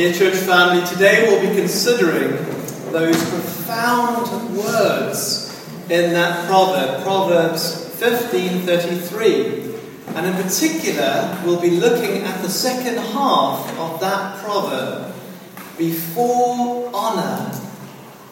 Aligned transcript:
Dear 0.00 0.14
church 0.14 0.36
family, 0.36 0.82
today 0.86 1.24
we'll 1.28 1.46
be 1.46 1.54
considering 1.54 2.30
those 2.90 3.22
profound 3.28 4.56
words 4.56 5.54
in 5.90 6.14
that 6.14 6.48
proverb, 6.48 7.02
Proverbs 7.02 7.84
15:33. 7.98 9.76
And 10.14 10.26
in 10.26 10.42
particular, 10.42 11.38
we'll 11.44 11.60
be 11.60 11.72
looking 11.72 12.22
at 12.22 12.40
the 12.40 12.48
second 12.48 12.96
half 12.96 13.78
of 13.78 14.00
that 14.00 14.42
proverb. 14.42 15.12
Before 15.76 16.90
honor 16.94 17.52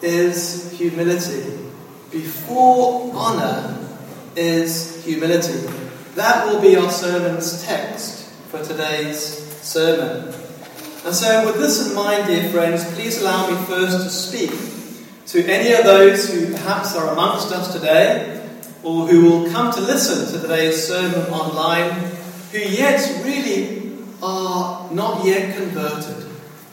is 0.00 0.72
humility. 0.72 1.68
Before 2.10 3.12
honor 3.14 3.76
is 4.36 5.04
humility. 5.04 5.68
That 6.14 6.46
will 6.46 6.62
be 6.62 6.76
our 6.76 6.90
sermon's 6.90 7.62
text 7.62 8.24
for 8.50 8.64
today's 8.64 9.20
sermon. 9.60 10.37
And 11.04 11.14
so, 11.14 11.46
with 11.46 11.58
this 11.58 11.88
in 11.88 11.94
mind, 11.94 12.26
dear 12.26 12.50
friends, 12.50 12.84
please 12.94 13.20
allow 13.20 13.48
me 13.48 13.56
first 13.66 14.02
to 14.02 14.10
speak 14.10 14.50
to 15.26 15.48
any 15.48 15.72
of 15.72 15.84
those 15.84 16.28
who 16.28 16.52
perhaps 16.52 16.96
are 16.96 17.12
amongst 17.12 17.52
us 17.52 17.72
today 17.72 18.44
or 18.82 19.06
who 19.06 19.30
will 19.30 19.50
come 19.50 19.72
to 19.72 19.80
listen 19.80 20.26
to 20.32 20.40
today's 20.40 20.88
sermon 20.88 21.30
online 21.30 21.92
who 22.50 22.58
yet 22.58 23.00
really 23.24 23.92
are 24.20 24.92
not 24.92 25.24
yet 25.24 25.56
converted, 25.56 26.26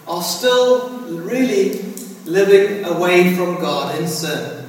are 0.07 0.23
still 0.23 0.89
really 1.07 1.83
living 2.25 2.83
away 2.85 3.35
from 3.35 3.55
God 3.55 3.99
in 3.99 4.07
sin. 4.07 4.65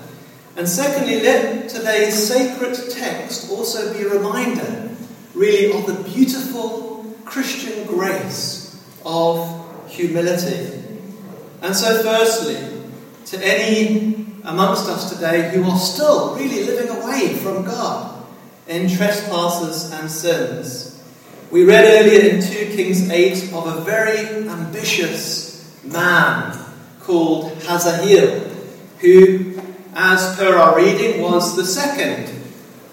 And 0.56 0.68
secondly, 0.68 1.22
let 1.22 1.70
today's 1.70 2.28
sacred 2.28 2.78
text 2.90 3.50
also 3.50 3.94
be 3.94 4.02
a 4.02 4.08
reminder, 4.10 4.90
really, 5.34 5.72
of 5.72 5.86
the 5.86 6.02
beautiful 6.10 7.16
Christian 7.24 7.86
grace 7.86 8.65
of 9.06 9.88
humility. 9.88 10.82
And 11.62 11.74
so, 11.74 12.02
firstly, 12.02 12.56
to 13.26 13.38
any 13.42 14.26
amongst 14.44 14.88
us 14.88 15.12
today 15.12 15.50
who 15.50 15.64
are 15.64 15.78
still 15.78 16.34
really 16.34 16.64
living 16.64 16.90
away 17.02 17.34
from 17.34 17.64
God 17.64 18.24
in 18.68 18.88
trespasses 18.88 19.92
and 19.92 20.10
sins. 20.10 21.04
We 21.50 21.64
read 21.64 21.84
earlier 21.84 22.30
in 22.30 22.42
2 22.42 22.76
Kings 22.76 23.08
8 23.08 23.52
of 23.52 23.66
a 23.66 23.80
very 23.82 24.48
ambitious 24.48 25.80
man 25.84 26.58
called 27.00 27.52
Hazael, 27.62 28.40
who, 28.98 29.60
as 29.94 30.36
per 30.36 30.56
our 30.56 30.76
reading, 30.76 31.22
was 31.22 31.54
the 31.54 31.64
second 31.64 32.32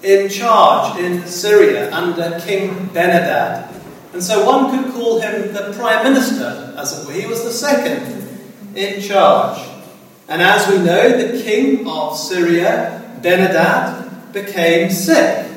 in 0.02 0.28
charge 0.28 0.98
in 0.98 1.26
Syria 1.26 1.92
under 1.92 2.38
King 2.40 2.88
Benhadad. 2.88 3.73
And 4.14 4.22
so 4.22 4.46
one 4.46 4.70
could 4.70 4.94
call 4.94 5.20
him 5.20 5.52
the 5.52 5.74
prime 5.76 6.04
minister, 6.04 6.72
as 6.78 6.96
it 6.96 7.04
were. 7.04 7.12
He 7.12 7.26
was 7.26 7.42
the 7.42 7.50
second 7.50 8.28
in 8.76 9.02
charge. 9.02 9.60
And 10.28 10.40
as 10.40 10.68
we 10.68 10.78
know, 10.78 11.18
the 11.18 11.42
king 11.42 11.86
of 11.88 12.16
Syria, 12.16 13.18
Benhadad, 13.20 14.32
became 14.32 14.88
sick. 14.88 15.50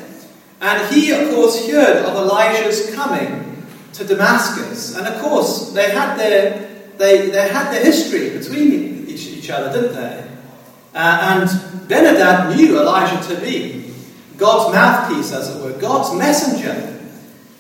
And 0.60 0.94
he, 0.94 1.12
of 1.12 1.30
course, 1.36 1.70
heard 1.70 2.04
of 2.04 2.16
Elijah's 2.16 2.96
coming 2.96 3.64
to 3.94 4.04
Damascus. 4.04 4.98
And 4.98 5.06
of 5.06 5.22
course, 5.22 5.74
they 5.74 5.92
had 5.92 6.18
their, 6.18 6.68
they, 6.98 7.30
they 7.30 7.50
had 7.50 7.72
their 7.72 7.84
history 7.84 8.32
between 8.40 9.08
each, 9.08 9.28
each 9.28 9.52
other, 9.52 9.72
didn't 9.72 9.96
they? 9.96 10.28
Uh, 10.96 11.44
and 11.46 11.50
Benhadad 11.88 12.56
knew 12.56 12.80
Elijah 12.80 13.36
to 13.36 13.40
be 13.40 13.94
God's 14.36 14.74
mouthpiece, 14.74 15.32
as 15.32 15.56
it 15.56 15.64
were, 15.64 15.80
God's 15.80 16.18
messenger. 16.18 16.96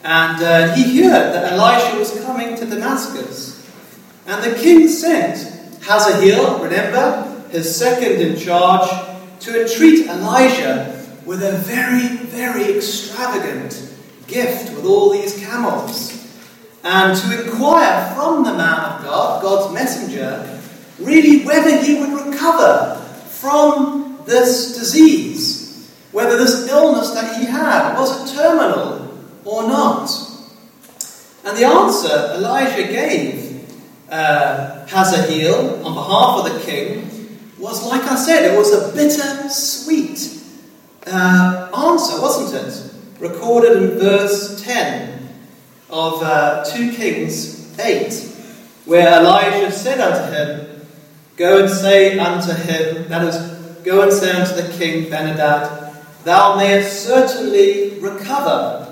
And 0.08 0.42
uh, 0.42 0.74
he 0.74 1.04
heard 1.04 1.34
that 1.34 1.52
Elijah 1.52 2.00
was 2.00 2.24
coming 2.24 2.56
to 2.56 2.66
Damascus. 2.66 3.70
And 4.26 4.42
the 4.42 4.58
king 4.58 4.88
sent 4.88 5.84
Hazael, 5.84 6.64
remember, 6.64 7.46
his 7.50 7.76
second 7.76 8.22
in 8.22 8.38
charge, 8.38 8.90
to 9.42 9.62
entreat 9.62 10.08
Elijah 10.08 11.06
with 11.26 11.44
a 11.44 11.58
very, 11.58 12.08
very 12.28 12.78
extravagant 12.78 13.94
gift 14.28 14.74
with 14.78 14.86
all 14.86 15.10
these 15.10 15.38
camels. 15.46 16.14
And 16.86 17.20
to 17.20 17.44
inquire 17.44 18.16
from 18.16 18.46
the 18.46 18.54
man 18.54 18.80
of 18.80 19.04
God, 19.04 19.42
God's 19.42 19.74
messenger, 19.74 20.62
really 21.00 21.44
whether 21.44 21.82
he 21.82 22.00
would 22.00 22.28
recover 22.28 22.96
from 23.28 24.20
this 24.26 24.78
disease, 24.78 25.92
whether 26.14 26.38
this 26.38 26.66
illness 26.70 27.12
that 27.12 27.36
he 27.36 27.46
had 27.46 27.98
was 27.98 28.32
it 28.32 28.38
terminal 28.38 29.07
or 29.48 29.68
not. 29.68 30.10
And 31.46 31.58
the 31.58 31.64
answer 31.64 32.34
Elijah 32.36 32.92
gave 32.92 33.66
uh, 34.10 34.86
Hazael 34.88 35.86
on 35.86 35.94
behalf 35.94 36.46
of 36.46 36.54
the 36.54 36.66
king 36.66 37.10
was, 37.58 37.86
like 37.88 38.04
I 38.04 38.16
said, 38.16 38.54
it 38.54 38.58
was 38.58 38.74
a 38.74 38.94
bitter 38.94 39.50
sweet 39.50 40.42
uh, 41.08 41.70
answer, 41.76 42.22
wasn't 42.22 42.68
it? 42.68 42.94
Recorded 43.22 43.82
in 43.82 43.98
verse 43.98 44.62
10 44.64 45.30
of 45.90 46.22
uh, 46.22 46.64
2 46.66 46.92
Kings 46.94 47.80
8, 47.80 48.14
where 48.86 49.20
Elijah 49.20 49.72
said 49.72 50.00
unto 50.00 50.36
him, 50.36 50.86
Go 51.38 51.64
and 51.64 51.70
say 51.70 52.18
unto 52.20 52.52
him, 52.52 53.08
that 53.10 53.24
is, 53.24 53.36
go 53.84 54.02
and 54.02 54.12
say 54.12 54.32
unto 54.32 54.62
the 54.62 54.78
king 54.78 55.10
Benhadad, 55.10 55.94
Thou 56.24 56.58
mayest 56.58 57.06
certainly 57.06 58.00
recover. 58.00 58.87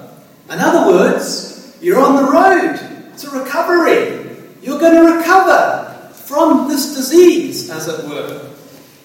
In 0.49 0.59
other 0.59 0.91
words, 0.91 1.75
you're 1.81 1.99
on 1.99 2.15
the 2.15 2.31
road 2.31 3.17
to 3.17 3.29
recovery. 3.29 4.37
You're 4.61 4.79
going 4.79 4.95
to 4.95 5.17
recover 5.17 6.11
from 6.13 6.67
this 6.67 6.95
disease, 6.95 7.69
as 7.69 7.87
it 7.87 8.07
were. 8.07 8.49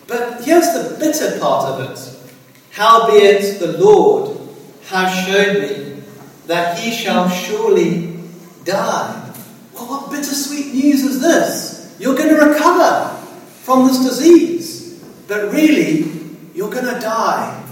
But 0.07 0.45
here's 0.45 0.73
the 0.73 0.97
bitter 0.99 1.39
part 1.39 1.67
of 1.67 1.91
it. 1.91 2.17
Howbeit 2.73 3.59
the 3.59 3.79
Lord 3.79 4.39
has 4.87 5.27
shown 5.27 5.63
me 5.63 6.03
that 6.47 6.79
he 6.79 6.91
shall 6.91 7.29
surely 7.29 8.19
die. 8.65 9.33
Well, 9.75 9.87
what 9.87 10.11
bittersweet 10.11 10.75
news 10.75 11.05
is 11.05 11.21
this? 11.21 11.97
You're 11.99 12.17
going 12.17 12.31
to 12.31 12.47
recover 12.47 13.17
from 13.63 13.87
this 13.87 13.99
disease, 13.99 15.03
but 15.29 15.53
really, 15.53 16.11
you're 16.55 16.71
going 16.71 16.93
to 16.93 17.01
die 17.01 17.65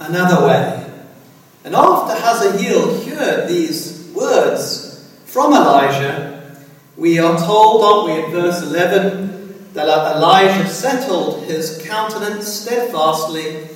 another 0.00 0.46
way. 0.46 0.85
And 1.66 1.74
after 1.74 2.14
Hazael 2.14 3.00
heard 3.00 3.48
these 3.48 4.08
words 4.14 5.04
from 5.24 5.52
Elijah, 5.52 6.56
we 6.96 7.18
are 7.18 7.36
told, 7.36 7.82
aren't 7.82 8.06
we, 8.06 8.24
in 8.24 8.30
verse 8.30 8.62
11, 8.62 9.72
that 9.72 9.88
Elijah 9.88 10.68
settled 10.68 11.42
his 11.42 11.84
countenance 11.84 12.46
steadfastly 12.46 13.66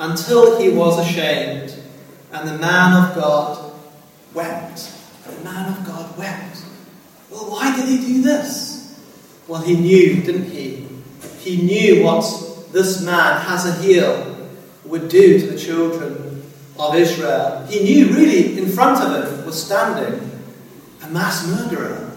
until 0.00 0.60
he 0.60 0.68
was 0.68 0.98
ashamed, 0.98 1.80
and 2.32 2.48
the 2.48 2.58
man 2.58 3.04
of 3.04 3.14
God 3.14 3.72
wept. 4.34 4.92
The 5.24 5.44
man 5.44 5.78
of 5.78 5.86
God 5.86 6.18
wept. 6.18 6.64
Well, 7.30 7.52
why 7.52 7.76
did 7.76 7.88
he 7.88 7.98
do 7.98 8.22
this? 8.22 9.00
Well, 9.46 9.62
he 9.62 9.76
knew, 9.76 10.22
didn't 10.22 10.50
he? 10.50 10.88
He 11.38 11.62
knew 11.62 12.02
what 12.02 12.24
this 12.72 13.00
man, 13.00 13.40
Hazael, 13.42 14.48
would 14.84 15.08
do 15.08 15.38
to 15.38 15.46
the 15.46 15.56
children 15.56 16.27
of 16.78 16.94
Israel. 16.94 17.66
He 17.68 17.82
knew, 17.82 18.14
really, 18.14 18.58
in 18.58 18.68
front 18.68 19.02
of 19.02 19.38
him 19.38 19.46
was 19.46 19.62
standing 19.62 20.30
a 21.02 21.08
mass 21.08 21.46
murderer 21.46 22.08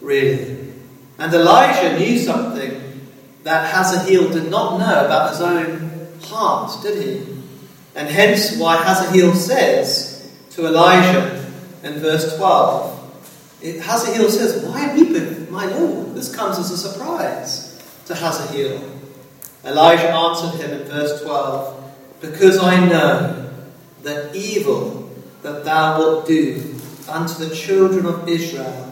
really. 0.00 0.72
And 1.18 1.32
Elijah 1.32 1.98
knew 1.98 2.18
something 2.18 3.00
that 3.42 3.72
Hazael 3.74 4.30
did 4.30 4.50
not 4.50 4.78
know 4.78 5.06
about 5.06 5.30
his 5.30 5.40
own 5.40 6.08
heart, 6.22 6.82
did 6.82 7.02
he? 7.02 7.36
And 7.94 8.08
hence 8.08 8.56
why 8.58 8.76
Hazael 8.76 9.34
says 9.34 10.32
to 10.50 10.66
Elijah 10.66 11.50
in 11.82 11.94
verse 11.94 12.36
12, 12.36 12.96
it, 13.62 13.80
Hazael 13.82 14.30
says, 14.30 14.64
Why 14.64 14.94
weepeth 14.94 15.50
my 15.50 15.66
Lord? 15.66 16.14
This 16.14 16.34
comes 16.34 16.58
as 16.58 16.70
a 16.70 16.78
surprise 16.78 17.82
to 18.06 18.14
Hazael. 18.14 18.82
Elijah 19.64 20.10
answered 20.10 20.60
him 20.60 20.80
in 20.80 20.86
verse 20.86 21.22
12, 21.22 21.94
Because 22.22 22.58
I 22.58 22.86
know 22.86 23.39
that 24.02 24.34
evil 24.34 25.10
that 25.42 25.64
thou 25.64 25.98
wilt 25.98 26.26
do 26.26 26.74
unto 27.08 27.44
the 27.44 27.54
children 27.54 28.06
of 28.06 28.28
Israel 28.28 28.90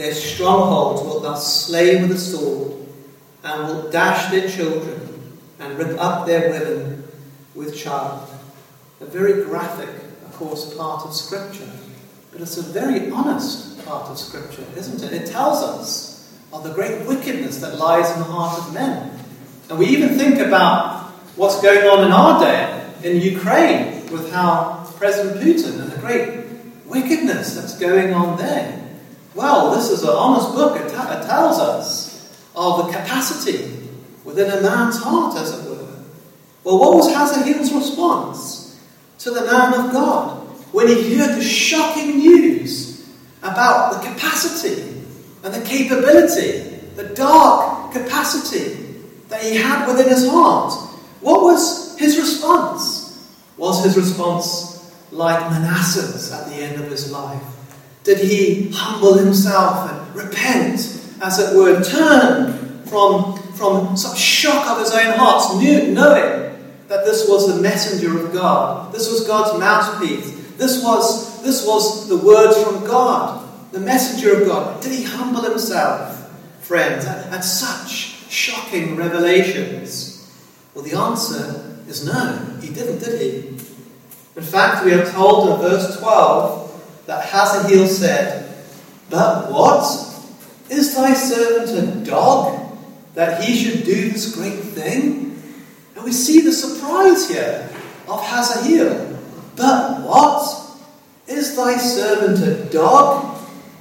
their 0.00 0.14
strongholds 0.14 1.02
wilt 1.02 1.22
thou 1.24 1.34
slay 1.34 2.00
with 2.00 2.12
a 2.12 2.18
sword, 2.18 2.72
and 3.44 3.68
wilt 3.68 3.92
dash 3.92 4.30
their 4.30 4.48
children, 4.48 5.38
and 5.58 5.78
rip 5.78 6.00
up 6.00 6.26
their 6.26 6.48
women 6.48 7.04
with 7.54 7.76
child. 7.76 8.26
A 9.00 9.04
very 9.04 9.44
graphic, 9.44 9.90
of 10.24 10.32
course, 10.32 10.74
part 10.74 11.04
of 11.04 11.14
Scripture, 11.14 11.70
but 12.32 12.40
it's 12.40 12.56
a 12.56 12.62
very 12.62 13.10
honest 13.10 13.84
part 13.84 14.08
of 14.08 14.18
Scripture, 14.18 14.64
isn't 14.74 15.02
it? 15.02 15.12
It 15.12 15.26
tells 15.30 15.62
us 15.62 16.34
of 16.50 16.62
the 16.62 16.72
great 16.72 17.06
wickedness 17.06 17.60
that 17.60 17.76
lies 17.76 18.10
in 18.10 18.20
the 18.20 18.24
heart 18.24 18.58
of 18.58 18.72
men. 18.72 19.10
And 19.68 19.78
we 19.78 19.86
even 19.86 20.16
think 20.18 20.38
about 20.38 21.10
what's 21.36 21.60
going 21.60 21.86
on 21.86 22.06
in 22.06 22.12
our 22.12 22.40
day 22.40 22.86
in 23.04 23.20
Ukraine 23.20 23.89
with 24.10 24.32
how 24.32 24.90
President 24.96 25.42
Putin 25.42 25.80
and 25.80 25.92
the 25.92 25.98
great 25.98 26.44
wickedness 26.86 27.54
that's 27.54 27.78
going 27.78 28.12
on 28.12 28.36
there. 28.36 28.76
Well, 29.34 29.74
this 29.74 29.90
is 29.90 30.02
an 30.02 30.10
honest 30.10 30.54
book. 30.54 30.76
It, 30.80 30.86
it 30.86 31.26
tells 31.26 31.58
us 31.58 32.10
of 32.54 32.86
the 32.86 32.92
capacity 32.92 33.88
within 34.24 34.50
a 34.50 34.60
man's 34.60 34.98
heart, 34.98 35.36
as 35.36 35.58
it 35.58 35.70
were. 35.70 35.86
Well, 36.64 36.78
what 36.78 36.94
was 36.94 37.14
Hazael's 37.14 37.72
response 37.72 38.78
to 39.20 39.30
the 39.30 39.46
man 39.46 39.74
of 39.74 39.92
God 39.92 40.46
when 40.72 40.88
he 40.88 41.14
heard 41.16 41.36
the 41.36 41.42
shocking 41.42 42.18
news 42.18 43.08
about 43.42 43.94
the 43.94 44.08
capacity 44.10 44.82
and 45.42 45.54
the 45.54 45.64
capability, 45.64 46.76
the 46.96 47.14
dark 47.14 47.92
capacity 47.92 48.76
that 49.28 49.42
he 49.42 49.56
had 49.56 49.86
within 49.86 50.08
his 50.08 50.28
heart? 50.28 50.72
What 51.20 51.42
was 51.42 51.98
his 51.98 52.18
response? 52.18 52.99
Was 53.60 53.84
his 53.84 53.94
response 53.94 54.90
like 55.12 55.38
Manasseh's 55.50 56.32
at 56.32 56.48
the 56.48 56.54
end 56.54 56.82
of 56.82 56.90
his 56.90 57.12
life? 57.12 57.42
Did 58.04 58.16
he 58.16 58.70
humble 58.72 59.18
himself 59.18 59.90
and 59.90 60.16
repent, 60.16 60.80
as 61.20 61.38
it 61.38 61.54
were, 61.54 61.82
turn 61.82 62.86
from, 62.86 63.36
from 63.52 63.98
such 63.98 64.18
shock 64.18 64.66
of 64.66 64.78
his 64.78 64.92
own 64.92 65.12
heart, 65.18 65.62
knowing 65.62 66.56
that 66.88 67.04
this 67.04 67.28
was 67.28 67.54
the 67.54 67.60
messenger 67.60 68.18
of 68.24 68.32
God, 68.32 68.94
this 68.94 69.12
was 69.12 69.26
God's 69.26 69.60
mouthpiece, 69.60 70.56
this 70.56 70.82
was, 70.82 71.42
this 71.42 71.66
was 71.66 72.08
the 72.08 72.16
words 72.16 72.56
from 72.62 72.86
God, 72.86 73.46
the 73.72 73.80
messenger 73.80 74.40
of 74.40 74.48
God? 74.48 74.82
Did 74.82 74.92
he 74.92 75.04
humble 75.04 75.42
himself, 75.42 76.32
friends, 76.62 77.04
at, 77.04 77.26
at 77.26 77.44
such 77.44 77.90
shocking 78.30 78.96
revelations? 78.96 80.32
Well, 80.74 80.82
the 80.82 80.96
answer 80.96 81.66
is 81.90 82.06
no, 82.06 82.58
he 82.60 82.72
didn't, 82.72 83.00
did 83.00 83.20
he? 83.20 83.49
In 84.36 84.42
fact, 84.42 84.84
we 84.84 84.92
are 84.92 85.10
told 85.10 85.50
in 85.50 85.68
verse 85.68 85.98
12 85.98 87.04
that 87.06 87.24
Hazael 87.26 87.86
said, 87.86 88.54
But 89.08 89.50
what? 89.50 89.82
Is 90.70 90.94
thy 90.94 91.14
servant 91.14 91.70
a 91.76 92.04
dog 92.08 92.76
that 93.14 93.42
he 93.42 93.56
should 93.56 93.84
do 93.84 94.10
this 94.10 94.34
great 94.34 94.60
thing? 94.60 95.42
And 95.96 96.04
we 96.04 96.12
see 96.12 96.40
the 96.40 96.52
surprise 96.52 97.28
here 97.28 97.68
of 98.08 98.24
Hazael. 98.24 99.18
But 99.56 100.02
what? 100.02 100.56
Is 101.26 101.56
thy 101.56 101.76
servant 101.76 102.38
a 102.42 102.70
dog 102.72 103.38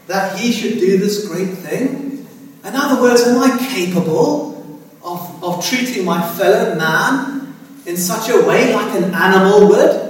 that 0.07 0.38
he 0.40 0.51
should 0.51 0.80
do 0.80 0.98
this 0.98 1.28
great 1.28 1.54
thing? 1.60 2.28
In 2.66 2.75
other 2.75 3.01
words, 3.01 3.22
am 3.24 3.42
I 3.42 3.57
capable 3.69 4.50
of, 5.04 5.44
of 5.44 5.66
treating 5.66 6.06
my 6.06 6.22
fellow 6.34 6.75
man 6.75 7.56
in 7.86 7.96
such 7.96 8.30
a 8.30 8.46
way 8.46 8.74
like 8.74 8.96
an 8.96 9.13
animal 9.13 9.69
would, 9.69 10.08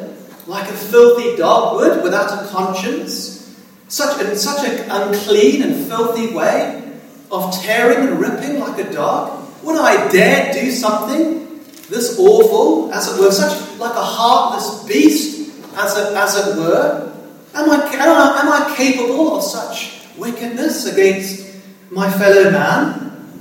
like 0.50 0.68
a 0.68 0.74
filthy 0.74 1.38
dog 1.38 1.75
would, 1.75 2.01
without 2.01 2.44
a 2.44 2.48
conscience? 2.48 3.56
Such, 3.88 4.19
in 4.19 4.36
such 4.36 4.68
an 4.68 4.90
unclean 4.90 5.62
and 5.62 5.88
filthy 5.88 6.34
way 6.34 6.98
of 7.31 7.54
tearing 7.62 8.07
and 8.07 8.19
ripping 8.19 8.60
like 8.60 8.80
a 8.80 8.92
dog? 8.92 9.48
Would 9.63 9.80
I 9.80 10.10
dare 10.10 10.51
do 10.51 10.72
something 10.72 11.62
this 11.90 12.18
awful, 12.19 12.92
as 12.92 13.13
it 13.13 13.22
were, 13.22 13.31
such 13.31 13.78
like 13.78 13.94
a 13.94 14.04
heartless 14.04 14.84
beast, 14.86 15.51
as 15.78 15.96
it, 15.96 16.16
as 16.16 16.48
it 16.48 16.57
were? 16.57 17.16
Am 17.54 17.69
I, 17.69 17.75
am 17.75 18.10
I, 18.10 18.40
am 18.40 18.72
I 18.72 18.75
capable 18.75 19.38
of 19.38 19.44
such 19.44 20.02
wickedness 20.18 20.92
against 20.92 21.62
my 21.92 22.10
fellow 22.12 22.50
man? 22.50 23.38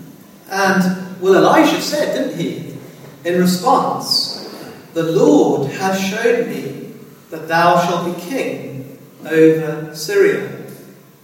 And 0.51 1.21
well, 1.23 1.37
Elijah 1.37 1.81
said, 1.81 2.15
didn't 2.15 2.39
he? 2.39 2.77
In 3.25 3.41
response, 3.41 4.47
The 4.93 5.05
Lord 5.05 5.71
has 5.73 6.01
showed 6.01 6.49
me 6.49 6.88
that 7.31 7.49
thou 7.49 7.85
shalt 7.85 8.15
be 8.15 8.21
king 8.23 8.99
over 9.25 9.95
Syria. 9.95 10.67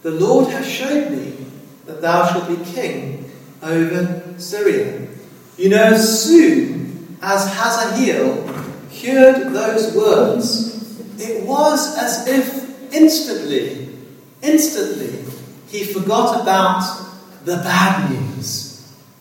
The 0.02 0.10
Lord 0.10 0.50
has 0.50 0.68
showed 0.68 1.10
me 1.12 1.46
that 1.86 2.00
thou 2.00 2.30
shalt 2.30 2.48
be 2.48 2.62
king 2.72 3.30
over 3.62 4.34
Syria. 4.38 5.08
You 5.56 5.70
know, 5.70 5.82
as 5.82 6.24
soon 6.24 7.16
as 7.22 7.46
Hazael 7.54 8.46
heard 8.88 9.52
those 9.52 9.94
words, 9.94 11.20
it 11.20 11.46
was 11.46 11.96
as 11.96 12.26
if 12.26 12.92
instantly, 12.92 13.88
instantly, 14.42 15.24
he 15.68 15.84
forgot 15.84 16.42
about 16.42 16.82
the 17.44 17.56
bad 17.56 18.10
news 18.10 18.74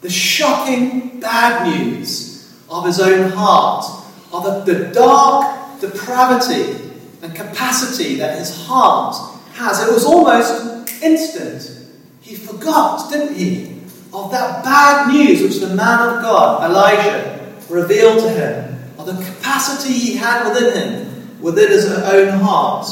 the 0.03 0.09
shocking 0.09 1.21
bad 1.21 1.65
news 1.65 2.53
of 2.69 2.85
his 2.85 2.99
own 2.99 3.31
heart, 3.31 3.85
of 4.33 4.65
the, 4.65 4.73
the 4.73 4.93
dark 4.93 5.62
depravity 5.89 6.91
and 7.21 7.35
capacity 7.35 8.15
that 8.15 8.37
his 8.37 8.65
heart 8.65 9.15
has. 9.53 9.87
It 9.87 9.93
was 9.93 10.05
almost 10.05 11.03
instant. 11.03 11.89
He 12.21 12.35
forgot, 12.35 13.11
didn't 13.11 13.35
he, 13.35 13.81
of 14.13 14.31
that 14.31 14.63
bad 14.63 15.11
news 15.11 15.41
which 15.41 15.59
the 15.59 15.75
man 15.75 15.99
of 15.99 16.21
God, 16.21 16.69
Elijah, 16.69 17.53
revealed 17.69 18.23
to 18.23 18.29
him, 18.29 18.79
of 18.97 19.05
the 19.05 19.13
capacity 19.13 19.93
he 19.93 20.15
had 20.15 20.47
within 20.47 20.73
him, 20.73 21.41
within 21.41 21.69
his 21.69 21.91
own 21.91 22.39
heart. 22.39 22.87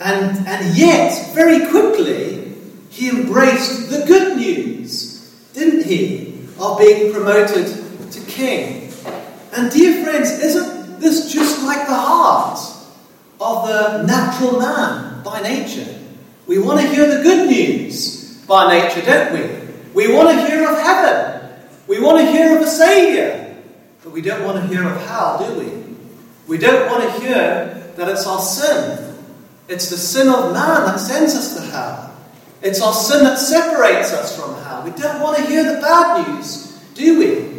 And, 0.00 0.46
and 0.46 0.76
yet, 0.76 1.34
very 1.34 1.68
quickly, 1.68 2.54
he 2.90 3.08
embraced 3.08 3.90
the 3.90 4.04
good 4.06 4.36
news, 4.36 5.34
didn't 5.54 5.84
he? 5.84 6.26
of 6.58 6.78
being 6.78 7.12
promoted 7.12 7.66
to 8.10 8.20
king. 8.26 8.92
And, 9.52 9.70
dear 9.70 10.02
friends, 10.02 10.30
isn't 10.30 10.75
this 11.00 11.32
just 11.32 11.64
like 11.64 11.86
the 11.86 11.94
heart 11.94 12.58
of 13.40 13.68
the 13.68 14.02
natural 14.02 14.58
man 14.58 15.22
by 15.22 15.40
nature? 15.42 15.98
We 16.46 16.58
want 16.58 16.80
to 16.80 16.88
hear 16.88 17.06
the 17.06 17.22
good 17.22 17.48
news 17.48 18.44
by 18.46 18.78
nature, 18.78 19.02
don't 19.02 19.32
we? 19.32 19.66
We 19.94 20.14
want 20.14 20.30
to 20.30 20.46
hear 20.46 20.68
of 20.68 20.78
heaven. 20.78 21.52
We 21.86 22.00
want 22.00 22.18
to 22.18 22.30
hear 22.30 22.56
of 22.56 22.62
a 22.62 22.66
Saviour. 22.66 23.56
But 24.02 24.12
we 24.12 24.20
don't 24.22 24.44
want 24.44 24.60
to 24.60 24.66
hear 24.66 24.86
of 24.86 25.00
hell, 25.06 25.38
do 25.38 25.58
we? 25.58 25.96
We 26.46 26.58
don't 26.58 26.90
want 26.90 27.02
to 27.02 27.20
hear 27.20 27.92
that 27.96 28.08
it's 28.08 28.26
our 28.26 28.40
sin. 28.40 29.16
It's 29.68 29.90
the 29.90 29.96
sin 29.96 30.28
of 30.28 30.52
man 30.52 30.84
that 30.86 31.00
sends 31.00 31.34
us 31.34 31.56
to 31.56 31.62
hell. 31.62 32.14
It's 32.62 32.80
our 32.80 32.92
sin 32.92 33.24
that 33.24 33.38
separates 33.38 34.12
us 34.12 34.36
from 34.36 34.54
hell. 34.62 34.84
We 34.84 34.90
don't 34.92 35.20
want 35.20 35.38
to 35.38 35.44
hear 35.46 35.64
the 35.74 35.80
bad 35.80 36.28
news, 36.28 36.78
do 36.94 37.18
we? 37.18 37.55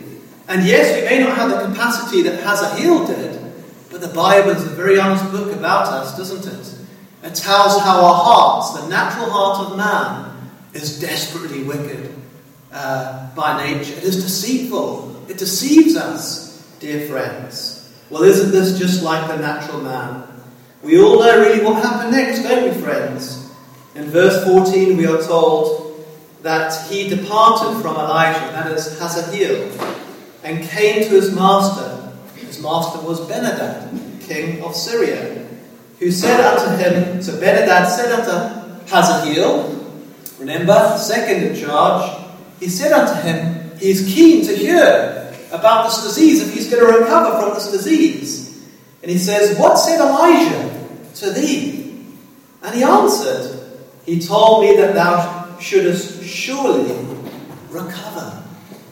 And 0.47 0.65
yes, 0.65 0.95
we 0.95 1.09
may 1.09 1.23
not 1.23 1.35
have 1.35 1.49
the 1.49 1.67
capacity 1.67 2.21
that 2.23 2.41
Hazael 2.41 3.05
did, 3.05 3.53
but 3.91 4.01
the 4.01 4.07
Bible 4.07 4.51
is 4.51 4.63
a 4.63 4.69
very 4.69 4.99
honest 4.99 5.29
book 5.31 5.53
about 5.53 5.87
us, 5.87 6.17
doesn't 6.17 6.47
it? 6.47 6.77
It 7.23 7.35
tells 7.35 7.81
how 7.81 8.05
our 8.05 8.13
hearts, 8.13 8.79
the 8.79 8.87
natural 8.87 9.29
heart 9.29 9.67
of 9.67 9.77
man, 9.77 10.51
is 10.73 10.99
desperately 10.99 11.63
wicked 11.63 12.13
uh, 12.71 13.33
by 13.35 13.65
nature. 13.65 13.93
It 13.93 14.03
is 14.03 14.23
deceitful. 14.23 15.25
It 15.27 15.37
deceives 15.37 15.97
us, 15.97 16.65
dear 16.79 17.07
friends. 17.07 17.93
Well, 18.09 18.23
isn't 18.23 18.51
this 18.51 18.79
just 18.79 19.03
like 19.03 19.27
the 19.27 19.37
natural 19.37 19.81
man? 19.81 20.23
We 20.81 21.01
all 21.01 21.19
know 21.19 21.39
really 21.41 21.65
what 21.65 21.83
happened 21.83 22.11
next, 22.11 22.43
don't 22.43 22.73
we, 22.73 22.81
friends? 22.81 23.51
In 23.95 24.05
verse 24.05 24.45
14, 24.45 24.95
we 24.95 25.07
are 25.07 25.21
told 25.21 26.05
that 26.43 26.87
he 26.87 27.09
departed 27.09 27.81
from 27.81 27.95
Elijah, 27.95 28.39
that 28.51 28.71
is 28.71 28.97
Hazael, 28.99 29.69
and 30.47 30.63
came 30.69 31.03
to 31.03 31.09
his 31.09 31.35
master. 31.35 32.13
His 32.35 32.61
master 32.61 33.05
was 33.05 33.19
Benhadad, 33.21 34.21
king 34.21 34.63
of 34.63 34.75
Syria, 34.75 35.45
who 35.99 36.09
said 36.09 36.39
unto 36.39 36.81
him, 36.81 37.21
So 37.21 37.33
Benhadad 37.33 37.89
said 37.89 38.11
unto 38.13 38.89
Hazael, 38.89 39.99
remember, 40.39 40.97
second 40.97 41.43
in 41.43 41.55
charge, 41.55 42.27
he 42.61 42.69
said 42.69 42.93
unto 42.93 43.21
him, 43.27 43.77
He 43.77 43.91
is 43.91 44.13
keen 44.13 44.45
to 44.45 44.55
hear 44.55 45.33
about 45.51 45.87
this 45.87 46.01
disease, 46.03 46.47
if 46.47 46.53
he's 46.53 46.71
going 46.71 46.93
to 46.93 46.99
recover 46.99 47.41
from 47.41 47.53
this 47.55 47.69
disease. 47.69 48.65
And 49.01 49.11
he 49.11 49.17
says, 49.17 49.59
What 49.59 49.75
said 49.75 49.99
Elijah 49.99 50.87
to 51.15 51.31
thee? 51.31 52.05
And 52.63 52.73
he 52.73 52.83
answered, 52.83 53.53
he 54.05 54.21
told 54.21 54.63
me 54.63 54.77
that 54.77 54.95
thou 54.95 55.59
shouldest 55.59 56.23
surely 56.23 56.93
recover. 57.69 58.46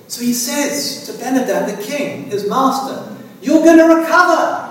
So 0.07 0.21
he 0.21 0.33
says 0.33 1.05
to 1.07 1.13
Benhadad 1.13 1.75
the 1.75 1.83
king, 1.83 2.25
his 2.25 2.47
master, 2.47 3.15
You're 3.41 3.63
going 3.63 3.77
to 3.77 3.95
recover. 3.95 4.65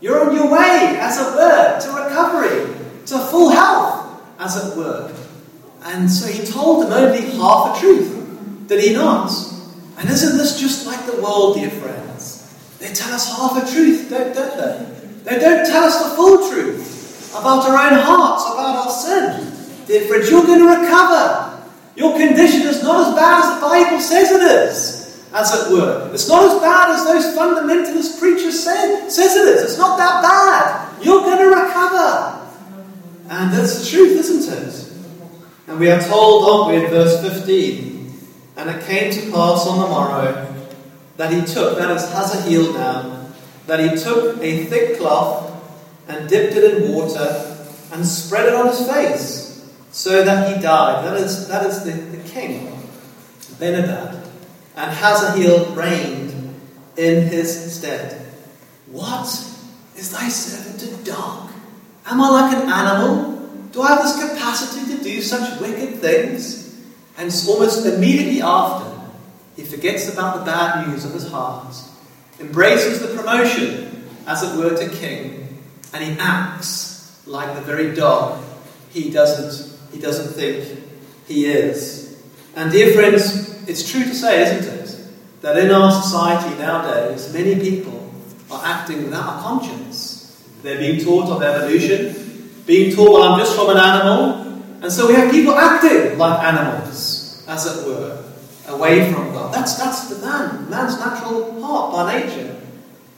You're 0.00 0.28
on 0.28 0.34
your 0.34 0.50
way, 0.50 0.96
as 1.00 1.18
it 1.18 1.34
were, 1.34 1.80
to 1.80 2.04
recovery, 2.04 2.74
to 3.06 3.18
full 3.18 3.50
health, 3.50 4.22
as 4.38 4.56
it 4.56 4.76
were. 4.76 5.12
And 5.82 6.10
so 6.10 6.30
he 6.30 6.46
told 6.46 6.84
them 6.84 6.92
only 6.92 7.22
half 7.36 7.76
a 7.76 7.80
truth, 7.80 8.68
did 8.68 8.82
he 8.82 8.94
not? 8.94 9.32
And 9.98 10.08
isn't 10.08 10.38
this 10.38 10.60
just 10.60 10.86
like 10.86 11.04
the 11.06 11.20
world, 11.20 11.56
dear 11.56 11.70
friends? 11.70 12.46
They 12.78 12.92
tell 12.92 13.12
us 13.12 13.36
half 13.36 13.56
a 13.56 13.72
truth, 13.72 14.08
don't, 14.08 14.34
don't 14.34 14.56
they? 14.56 14.98
They 15.24 15.38
don't 15.40 15.66
tell 15.66 15.84
us 15.84 16.08
the 16.08 16.16
full 16.16 16.48
truth 16.50 17.34
about 17.36 17.68
our 17.68 17.90
own 17.90 17.98
hearts, 17.98 18.44
about 18.52 18.76
our 18.76 18.90
sin. 18.90 19.86
Dear 19.86 20.06
friends, 20.06 20.30
you're 20.30 20.46
going 20.46 20.60
to 20.60 20.82
recover. 20.82 21.47
Your 21.98 22.16
condition 22.16 22.62
is 22.62 22.80
not 22.80 23.08
as 23.08 23.14
bad 23.16 23.42
as 23.42 23.54
the 23.56 23.60
Bible 23.60 24.00
says 24.00 24.30
it 24.30 24.40
is, 24.40 25.28
as 25.34 25.52
it 25.52 25.72
were. 25.72 26.08
It's 26.14 26.28
not 26.28 26.44
as 26.44 26.60
bad 26.60 26.90
as 26.94 27.04
those 27.04 27.36
fundamentalist 27.36 28.20
preachers 28.20 28.62
say, 28.62 29.08
says 29.08 29.34
it 29.34 29.48
is. 29.48 29.62
It's 29.64 29.78
not 29.78 29.98
that 29.98 30.22
bad. 30.22 31.04
You're 31.04 31.22
going 31.22 31.38
to 31.38 31.48
recover. 31.48 32.48
And 33.28 33.52
that's 33.52 33.80
the 33.80 33.90
truth, 33.90 34.16
isn't 34.16 34.52
it? 34.52 34.92
And 35.66 35.80
we 35.80 35.90
are 35.90 36.00
told, 36.00 36.48
aren't 36.48 36.78
we, 36.78 36.84
in 36.84 36.88
verse 36.88 37.20
15, 37.20 38.16
and 38.58 38.70
it 38.70 38.84
came 38.84 39.10
to 39.10 39.20
pass 39.32 39.66
on 39.66 39.80
the 39.80 39.86
morrow 39.88 40.54
that 41.16 41.32
he 41.32 41.40
took, 41.52 41.78
that 41.78 41.90
is 41.90 42.08
has 42.12 42.32
a 42.32 42.42
Hazael 42.42 42.74
now, 42.74 43.32
that 43.66 43.80
he 43.80 44.00
took 44.00 44.40
a 44.40 44.66
thick 44.66 44.98
cloth 44.98 45.52
and 46.06 46.28
dipped 46.28 46.54
it 46.54 46.76
in 46.76 46.92
water 46.92 47.56
and 47.92 48.06
spread 48.06 48.46
it 48.46 48.54
on 48.54 48.68
his 48.68 48.86
face 48.86 49.47
so 49.98 50.22
that 50.24 50.54
he 50.54 50.62
died. 50.62 51.04
That 51.04 51.16
is, 51.16 51.48
that 51.48 51.66
is 51.66 51.82
the, 51.82 51.90
the 51.90 52.22
king, 52.28 52.68
Benhadad. 53.58 54.28
And 54.76 54.92
Hazael 54.92 55.74
reigned 55.74 56.54
in 56.96 57.26
his 57.26 57.74
stead. 57.74 58.24
What 58.86 59.26
is 59.96 60.12
thy 60.12 60.28
servant 60.28 60.80
a 60.84 61.04
dog? 61.04 61.50
Am 62.06 62.20
I 62.20 62.28
like 62.28 62.54
an 62.54 62.70
animal? 62.70 63.38
Do 63.72 63.82
I 63.82 63.88
have 63.88 64.02
this 64.04 64.30
capacity 64.30 64.96
to 64.96 65.02
do 65.02 65.20
such 65.20 65.60
wicked 65.60 65.96
things? 65.96 66.80
And 67.16 67.34
almost 67.48 67.84
immediately 67.84 68.40
after, 68.40 68.96
he 69.56 69.64
forgets 69.64 70.12
about 70.12 70.38
the 70.38 70.44
bad 70.44 70.86
news 70.86 71.04
of 71.04 71.12
his 71.12 71.28
heart, 71.28 71.74
embraces 72.38 73.00
the 73.00 73.16
promotion, 73.16 74.08
as 74.28 74.44
it 74.44 74.56
were, 74.56 74.76
to 74.76 74.88
king, 74.90 75.58
and 75.92 76.04
he 76.04 76.16
acts 76.20 77.20
like 77.26 77.56
the 77.56 77.62
very 77.62 77.96
dog 77.96 78.44
he 78.92 79.10
doesn't, 79.10 79.67
he 79.92 80.00
doesn't 80.00 80.34
think 80.34 80.84
he 81.26 81.46
is. 81.46 82.22
And 82.54 82.72
dear 82.72 82.92
friends, 82.92 83.68
it's 83.68 83.90
true 83.90 84.04
to 84.04 84.14
say, 84.14 84.42
isn't 84.42 84.72
it, 84.72 85.08
that 85.42 85.56
in 85.58 85.70
our 85.70 85.90
society 86.02 86.58
nowadays, 86.58 87.32
many 87.32 87.54
people 87.60 88.12
are 88.50 88.62
acting 88.64 89.04
without 89.04 89.38
a 89.38 89.42
conscience. 89.42 90.42
They're 90.62 90.78
being 90.78 91.04
taught 91.04 91.28
of 91.28 91.42
evolution, 91.42 92.50
being 92.66 92.94
told, 92.94 93.12
well, 93.12 93.22
I'm 93.22 93.38
just 93.38 93.54
from 93.54 93.70
an 93.70 93.76
animal. 93.76 94.62
And 94.82 94.92
so 94.92 95.08
we 95.08 95.14
have 95.14 95.30
people 95.30 95.54
acting 95.54 96.18
like 96.18 96.42
animals, 96.42 97.44
as 97.46 97.66
it 97.66 97.86
were, 97.86 98.24
away 98.66 99.12
from 99.12 99.32
God. 99.32 99.54
That's, 99.54 99.76
that's 99.76 100.08
the 100.08 100.26
man, 100.26 100.68
man's 100.68 100.98
natural 100.98 101.60
heart 101.60 101.92
by 101.92 102.20
nature. 102.20 102.60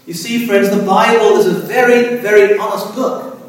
You 0.07 0.15
see, 0.15 0.47
friends, 0.47 0.71
the 0.71 0.85
Bible 0.85 1.37
is 1.37 1.47
a 1.47 1.53
very, 1.53 2.19
very 2.19 2.59
honest 2.59 2.95
book. 2.95 3.41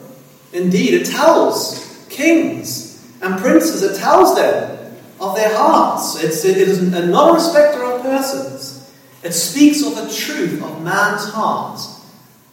Indeed, 0.54 0.94
it 0.94 1.06
tells 1.08 2.06
kings 2.10 2.91
and 3.22 3.40
princes, 3.40 3.84
it 3.84 4.00
tells 4.00 4.36
them 4.36 4.96
of 5.20 5.36
their 5.36 5.56
hearts. 5.56 6.22
It's, 6.24 6.44
it 6.44 6.58
is 6.58 6.80
a 6.94 7.06
non 7.06 7.36
respecter 7.36 7.84
of 7.84 8.02
persons. 8.02 8.92
It 9.24 9.34
speaks 9.34 9.86
of 9.86 9.96
the 9.96 10.12
truth 10.14 10.64
of 10.64 10.84
man's 10.84 11.26
heart 11.26 11.80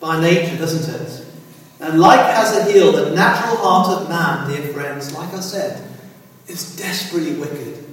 by 0.00 0.20
nature, 0.20 0.56
doesn't 0.58 0.94
it? 0.94 1.26
And 1.80 2.00
like 2.00 2.20
Hazael, 2.34 2.92
the 2.92 3.14
natural 3.14 3.56
heart 3.56 4.02
of 4.02 4.08
man, 4.08 4.50
dear 4.50 4.72
friends, 4.72 5.14
like 5.14 5.32
I 5.32 5.40
said, 5.40 5.82
is 6.46 6.76
desperately 6.76 7.34
wicked. 7.34 7.84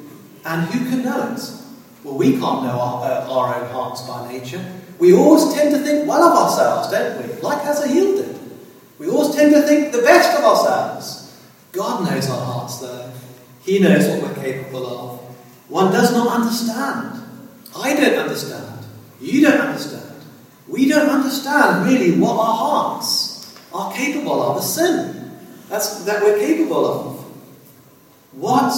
And 0.44 0.64
who 0.68 0.90
can 0.90 1.04
know 1.04 1.34
it? 1.34 1.42
Well, 2.04 2.18
we 2.18 2.32
can't 2.32 2.64
know 2.64 2.80
our, 2.80 3.04
uh, 3.04 3.32
our 3.32 3.56
own 3.56 3.70
hearts 3.72 4.02
by 4.02 4.32
nature. 4.32 4.64
We 5.00 5.14
always 5.14 5.54
tend 5.54 5.72
to 5.72 5.80
think 5.80 6.08
well 6.08 6.24
of 6.24 6.38
ourselves, 6.38 6.92
don't 6.92 7.22
we? 7.22 7.42
Like 7.42 7.64
Hazael 7.64 8.18
did. 8.18 8.40
We 9.00 9.10
always 9.10 9.36
tend 9.36 9.54
to 9.54 9.62
think 9.62 9.92
the 9.92 10.02
best 10.02 10.38
of 10.38 10.44
ourselves. 10.44 11.26
God 11.72 12.10
knows 12.10 12.30
our 12.30 12.46
hearts, 12.46 12.55
though. 12.74 13.12
He 13.64 13.80
knows 13.80 14.08
what 14.08 14.22
we're 14.22 14.44
capable 14.44 14.86
of. 14.88 15.20
One 15.70 15.92
does 15.92 16.12
not 16.12 16.28
understand. 16.28 17.22
I 17.76 17.96
don't 17.96 18.20
understand. 18.20 18.86
You 19.20 19.42
don't 19.42 19.60
understand. 19.60 20.22
We 20.68 20.88
don't 20.90 21.10
understand 21.10 21.88
really 21.88 22.20
what 22.20 22.34
our 22.34 22.56
hearts 22.56 23.58
are 23.74 23.94
capable 23.94 24.42
of, 24.42 24.58
a 24.58 24.62
sin 24.62 25.38
that's, 25.70 26.04
that 26.06 26.22
we're 26.24 26.40
capable 26.40 26.86
of. 26.86 27.16
What 28.34 28.74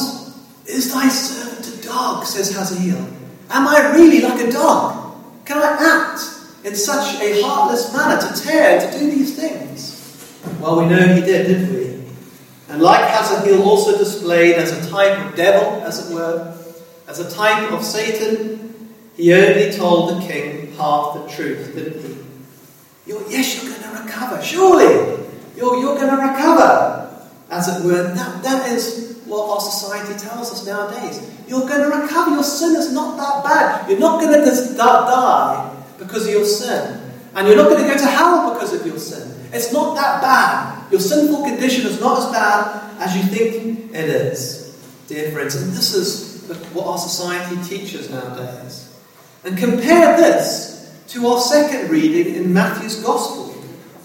is 0.67 0.93
thy 0.93 1.07
servant 1.09 1.67
a 1.67 1.87
dog, 1.87 2.25
says 2.25 2.55
Hazael. 2.55 3.07
Am 3.49 3.67
I 3.67 3.93
really 3.93 4.21
like 4.21 4.41
a 4.41 4.51
dog? 4.51 5.15
Can 5.45 5.57
I 5.57 5.77
act 5.79 6.65
in 6.65 6.75
such 6.75 7.21
a 7.21 7.41
heartless 7.41 7.93
manner 7.93 8.21
to 8.21 8.41
tear, 8.41 8.79
to 8.79 8.99
do 8.99 9.09
these 9.11 9.35
things? 9.35 10.39
Well, 10.59 10.79
we 10.79 10.85
know 10.87 11.15
he 11.15 11.21
did, 11.21 11.47
didn't 11.47 11.73
we? 11.73 11.86
And 12.69 12.81
like 12.81 13.03
Hazael, 13.09 13.63
also 13.63 13.97
displayed 13.97 14.55
as 14.55 14.71
a 14.71 14.89
type 14.89 15.25
of 15.25 15.35
devil, 15.35 15.81
as 15.83 16.09
it 16.09 16.13
were, 16.13 16.57
as 17.07 17.19
a 17.19 17.31
type 17.31 17.71
of 17.71 17.83
Satan, 17.83 18.93
he 19.15 19.33
only 19.33 19.71
told 19.71 20.09
the 20.21 20.27
king 20.27 20.73
half 20.73 21.13
the 21.13 21.27
truth, 21.27 21.73
didn't 21.73 22.03
he? 22.03 22.17
You're, 23.07 23.27
yes, 23.29 23.63
you're 23.63 23.71
going 23.71 23.81
to 23.81 24.03
recover. 24.03 24.41
Surely, 24.43 25.23
you're, 25.55 25.77
you're 25.79 25.95
going 25.95 26.09
to 26.09 26.21
recover. 26.21 27.05
As 27.49 27.69
it 27.69 27.85
were, 27.85 28.13
that, 28.13 28.43
that 28.43 28.71
is 28.71 29.21
what 29.25 29.49
our 29.49 29.61
society 29.61 30.19
tells 30.19 30.51
us 30.51 30.65
nowadays. 30.65 31.21
You're 31.47 31.67
going 31.67 31.89
to 31.89 31.97
recover. 31.97 32.31
Your 32.31 32.43
sin 32.43 32.75
is 32.75 32.91
not 32.91 33.15
that 33.15 33.43
bad. 33.43 33.89
You're 33.89 33.99
not 33.99 34.19
going 34.21 34.33
to 34.43 34.75
die 34.75 35.83
because 35.97 36.25
of 36.25 36.31
your 36.31 36.45
sin. 36.45 37.01
And 37.33 37.47
you're 37.47 37.55
not 37.55 37.69
going 37.69 37.81
to 37.83 37.87
go 37.87 37.97
to 37.97 38.05
hell 38.05 38.53
because 38.53 38.73
of 38.73 38.85
your 38.85 38.97
sin. 38.99 39.33
It's 39.53 39.71
not 39.71 39.95
that 39.95 40.21
bad. 40.21 40.76
Your 40.91 41.01
sinful 41.01 41.43
condition 41.43 41.85
is 41.85 41.99
not 41.99 42.19
as 42.19 42.31
bad 42.31 43.01
as 43.01 43.15
you 43.15 43.23
think 43.23 43.93
it 43.93 44.09
is, 44.09 44.79
dear 45.07 45.31
friends. 45.31 45.55
And 45.55 45.73
this 45.73 45.93
is 45.93 46.49
what 46.73 46.87
our 46.87 46.97
society 46.97 47.57
teaches 47.63 48.09
nowadays. 48.09 48.97
And 49.43 49.57
compare 49.57 50.17
this 50.17 50.93
to 51.09 51.27
our 51.27 51.39
second 51.39 51.89
reading 51.89 52.35
in 52.35 52.53
Matthew's 52.53 53.01
Gospel 53.03 53.53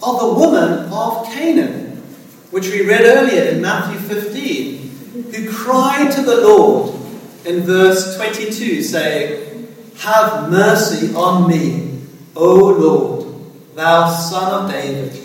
of 0.01 0.19
the 0.19 0.33
woman 0.33 0.91
of 0.91 1.25
Canaan, 1.27 2.03
which 2.51 2.69
we 2.69 2.85
read 2.85 3.01
earlier 3.01 3.43
in 3.43 3.61
Matthew 3.61 3.99
15, 3.99 5.31
who 5.31 5.53
cried 5.53 6.11
to 6.11 6.21
the 6.21 6.41
Lord 6.41 6.95
in 7.45 7.61
verse 7.61 8.17
22, 8.17 8.83
saying, 8.83 9.73
Have 9.99 10.51
mercy 10.51 11.13
on 11.15 11.49
me, 11.49 12.01
O 12.35 12.55
Lord, 12.55 13.75
thou 13.75 14.09
son 14.09 14.65
of 14.65 14.71
David. 14.71 15.22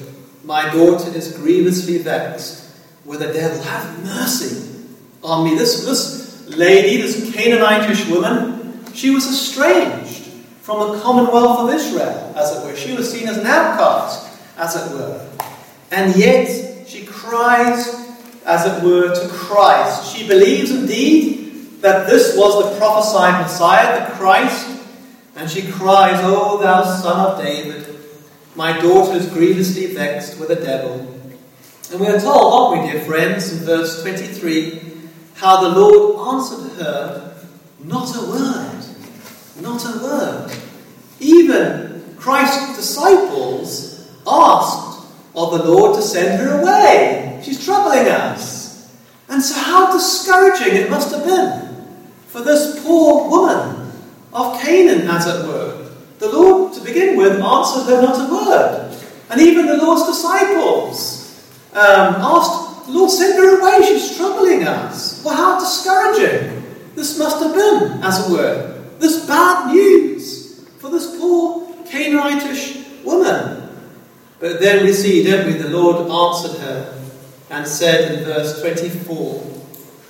My 0.49 0.73
daughter 0.73 1.15
is 1.15 1.37
grievously 1.37 1.99
vexed 1.99 2.75
with 3.05 3.21
a 3.21 3.31
devil. 3.35 3.63
Have 3.65 4.03
mercy 4.03 4.67
on 5.23 5.45
me. 5.45 5.55
This, 5.55 5.85
this 5.85 6.49
lady, 6.57 7.03
this 7.03 7.31
Canaanitish 7.33 8.11
woman, 8.11 8.83
she 8.95 9.11
was 9.11 9.27
estranged 9.27 10.25
from 10.63 10.97
the 10.97 11.03
commonwealth 11.03 11.59
of 11.59 11.75
Israel, 11.75 12.33
as 12.35 12.57
it 12.57 12.65
were. 12.65 12.75
She 12.75 12.95
was 12.95 13.13
seen 13.13 13.29
as 13.29 13.37
an 13.37 13.45
outcast, 13.45 14.41
as 14.57 14.75
it 14.75 14.91
were. 14.95 15.29
And 15.91 16.17
yet 16.17 16.89
she 16.89 17.05
cries, 17.05 18.09
as 18.47 18.65
it 18.65 18.83
were, 18.83 19.15
to 19.15 19.29
Christ. 19.29 20.17
She 20.17 20.27
believes 20.27 20.71
indeed 20.71 21.83
that 21.83 22.09
this 22.09 22.35
was 22.35 22.73
the 22.73 22.79
prophesied 22.79 23.43
Messiah, 23.43 24.09
the 24.09 24.15
Christ, 24.15 24.81
and 25.37 25.51
she 25.51 25.71
cries, 25.71 26.19
O 26.23 26.57
thou 26.57 26.85
son 26.85 27.33
of 27.33 27.45
David, 27.45 27.88
my 28.59 28.77
daughter 28.77 29.17
is 29.17 29.27
grievously 29.27 29.87
vexed 29.95 30.41
with 30.41 30.51
a 30.51 30.57
devil. 30.57 30.99
And 31.93 32.01
we 32.01 32.09
are 32.09 32.19
told, 32.19 32.53
aren't 32.53 32.83
we, 32.83 32.91
dear 32.91 33.01
friends, 33.03 33.53
in 33.53 33.65
verse 33.65 34.03
23, 34.03 34.83
how 35.35 35.61
the 35.63 35.79
Lord 35.79 36.35
answered 36.35 36.83
her, 36.83 37.37
Not 37.85 38.17
a 38.17 38.27
word. 38.27 38.85
Not 39.61 39.85
a 39.85 40.03
word. 40.03 40.57
Even 41.21 42.17
Christ's 42.19 42.77
disciples 42.77 44.11
asked 44.27 45.07
of 45.37 45.53
the 45.53 45.71
Lord 45.71 45.95
to 45.95 46.03
send 46.03 46.41
her 46.41 46.61
away. 46.61 47.41
She's 47.45 47.65
troubling 47.65 48.09
us. 48.09 48.93
And 49.29 49.41
so, 49.41 49.55
how 49.55 49.93
discouraging 49.93 50.75
it 50.75 50.91
must 50.91 51.15
have 51.15 51.25
been 51.25 51.87
for 52.27 52.41
this 52.41 52.83
poor 52.85 53.31
woman 53.31 53.93
of 54.33 54.61
Canaan, 54.61 55.07
as 55.07 55.29
it 55.29 55.47
were. 55.47 55.68
The 56.19 56.29
Lord, 56.29 56.75
to 56.75 56.81
begin 56.81 57.17
with, 57.17 57.41
answered 57.41 57.85
her 57.85 58.03
not 58.03 58.29
a 58.29 58.33
word. 58.33 58.97
And 59.31 59.41
even 59.41 59.67
the 59.67 59.77
Lord's 59.77 60.07
disciples 60.07 61.49
um, 61.73 62.17
asked, 62.17 62.87
The 62.87 62.93
Lord, 62.93 63.11
send 63.11 63.39
her 63.39 63.61
away, 63.61 63.87
she's 63.87 64.17
troubling 64.17 64.65
us. 64.65 65.23
Well, 65.25 65.37
how 65.37 65.61
discouraging 65.61 66.65
this 66.95 67.19
must 67.19 67.43
have 67.43 67.55
been, 67.55 68.03
as 68.03 68.27
it 68.27 68.33
were 68.33 68.79
this 68.99 69.27
bad 69.27 69.73
news 69.73 70.69
for 70.79 70.91
this 70.91 71.19
poor 71.19 71.73
Canaanitish 71.85 73.05
woman. 73.05 73.71
But 74.41 74.61
then 74.61 74.85
we 74.85 74.93
see, 74.93 75.25
don't 75.25 75.47
we, 75.47 75.53
the 75.53 75.71
Lord 75.71 76.11
answered 76.11 76.61
her 76.61 77.01
and 77.51 77.67
said 77.67 78.13
in 78.13 78.25
verse 78.25 78.61
24, 78.61 79.63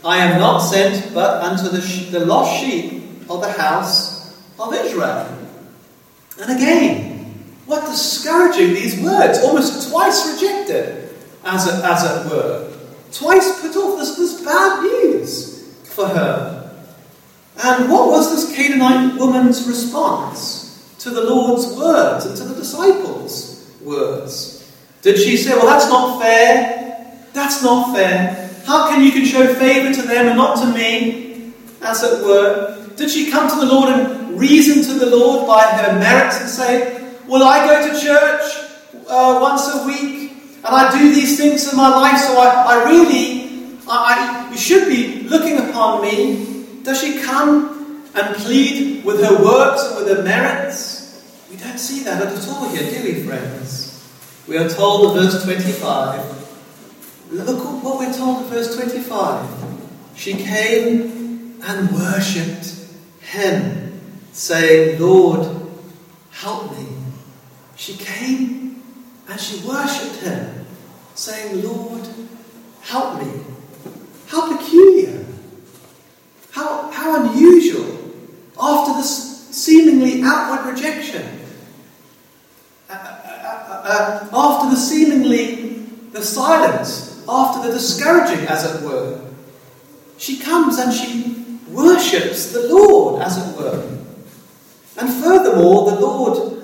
I 0.04 0.18
am 0.18 0.38
not 0.38 0.58
sent 0.58 1.14
but 1.14 1.42
unto 1.42 1.68
the, 1.68 1.80
the 2.10 2.26
lost 2.26 2.60
sheep 2.60 3.02
of 3.30 3.40
the 3.40 3.52
house 3.52 4.36
of 4.58 4.74
Israel. 4.74 5.37
And 6.40 6.56
again, 6.56 7.34
what 7.66 7.84
discouraging 7.86 8.74
these 8.74 9.00
words, 9.00 9.38
almost 9.40 9.90
twice 9.90 10.32
rejected, 10.32 11.10
as 11.44 11.66
it, 11.66 11.84
as 11.84 12.04
it 12.04 12.30
were. 12.30 12.72
Twice 13.12 13.60
put 13.60 13.74
off 13.76 13.98
this, 13.98 14.16
this 14.16 14.44
bad 14.44 14.82
news 14.82 15.74
for 15.84 16.08
her. 16.08 16.58
And 17.64 17.90
what 17.90 18.08
was 18.08 18.30
this 18.30 18.56
Canaanite 18.56 19.18
woman's 19.18 19.66
response 19.66 20.94
to 21.00 21.10
the 21.10 21.22
Lord's 21.22 21.66
words 21.76 22.24
and 22.26 22.36
to 22.36 22.44
the 22.44 22.54
disciples' 22.54 23.70
words? 23.82 24.72
Did 25.02 25.18
she 25.18 25.36
say, 25.36 25.54
Well, 25.54 25.66
that's 25.66 25.88
not 25.88 26.20
fair? 26.20 27.18
That's 27.32 27.62
not 27.62 27.94
fair. 27.94 28.50
How 28.66 28.90
can 28.90 29.02
you 29.02 29.10
can 29.10 29.24
show 29.24 29.54
favour 29.54 29.92
to 29.94 30.02
them 30.02 30.28
and 30.28 30.36
not 30.36 30.58
to 30.58 30.72
me, 30.72 31.52
as 31.82 32.02
it 32.02 32.24
were? 32.24 32.77
Did 32.98 33.10
she 33.10 33.30
come 33.30 33.48
to 33.48 33.64
the 33.64 33.72
Lord 33.72 33.90
and 33.90 34.36
reason 34.36 34.82
to 34.82 34.98
the 34.98 35.16
Lord 35.16 35.46
by 35.46 35.62
her 35.62 35.98
merits 36.00 36.40
and 36.40 36.48
say, 36.48 37.14
Well, 37.28 37.44
I 37.44 37.64
go 37.64 37.88
to 37.88 38.00
church 38.00 38.42
uh, 39.06 39.38
once 39.40 39.72
a 39.72 39.86
week 39.86 40.32
and 40.56 40.66
I 40.66 40.90
do 40.98 41.14
these 41.14 41.38
things 41.38 41.70
in 41.70 41.76
my 41.76 41.90
life, 41.90 42.18
so 42.18 42.36
I, 42.40 42.48
I 42.48 42.90
really, 42.90 43.78
I, 43.88 44.48
I, 44.48 44.50
you 44.50 44.58
should 44.58 44.88
be 44.88 45.22
looking 45.28 45.58
upon 45.58 46.02
me. 46.02 46.82
Does 46.82 47.00
she 47.00 47.22
come 47.22 48.04
and 48.16 48.34
plead 48.34 49.04
with 49.04 49.22
her 49.22 49.44
works 49.44 49.84
and 49.84 50.04
with 50.04 50.16
her 50.16 50.24
merits? 50.24 51.24
We 51.48 51.56
don't 51.56 51.78
see 51.78 52.02
that 52.02 52.20
at 52.20 52.48
all 52.48 52.68
here, 52.68 52.90
do 52.90 53.04
we, 53.04 53.22
friends? 53.22 54.12
We 54.48 54.58
are 54.58 54.68
told 54.68 55.16
in 55.16 55.22
verse 55.22 55.44
25. 55.44 57.30
Look 57.30 57.84
what 57.84 58.00
we're 58.00 58.12
told 58.12 58.42
in 58.42 58.50
verse 58.50 58.74
25. 58.74 59.48
She 60.16 60.34
came 60.34 61.60
and 61.62 61.90
worshipped 61.92 62.77
him, 63.28 64.00
saying, 64.32 65.00
Lord, 65.00 65.46
help 66.30 66.72
me. 66.76 66.86
She 67.76 67.96
came 67.96 68.82
and 69.28 69.40
she 69.40 69.66
worshipped 69.66 70.22
him, 70.22 70.66
saying, 71.14 71.62
Lord, 71.62 72.08
help 72.82 73.22
me. 73.22 73.44
How 74.26 74.56
peculiar. 74.56 75.24
How, 76.52 76.90
how 76.90 77.22
unusual. 77.22 77.98
After 78.60 78.94
this 78.94 79.48
seemingly 79.50 80.22
outward 80.22 80.72
rejection 80.72 81.38
uh, 82.90 82.92
uh, 82.92 82.96
uh, 82.96 83.82
uh 83.84 84.28
after 84.32 84.70
the 84.70 84.76
seemingly 84.76 85.84
the 86.12 86.22
silence, 86.22 87.22
after 87.28 87.66
the 87.66 87.74
discouraging, 87.74 88.46
as 88.46 88.64
it 88.64 88.82
were, 88.82 89.20
she 90.16 90.38
comes 90.38 90.78
and 90.78 90.92
she 90.92 91.27
worships 91.70 92.52
the 92.52 92.68
Lord, 92.68 93.22
as 93.22 93.36
it 93.38 93.56
were. 93.56 93.98
And 94.98 95.22
furthermore, 95.22 95.90
the 95.90 96.00
Lord, 96.00 96.62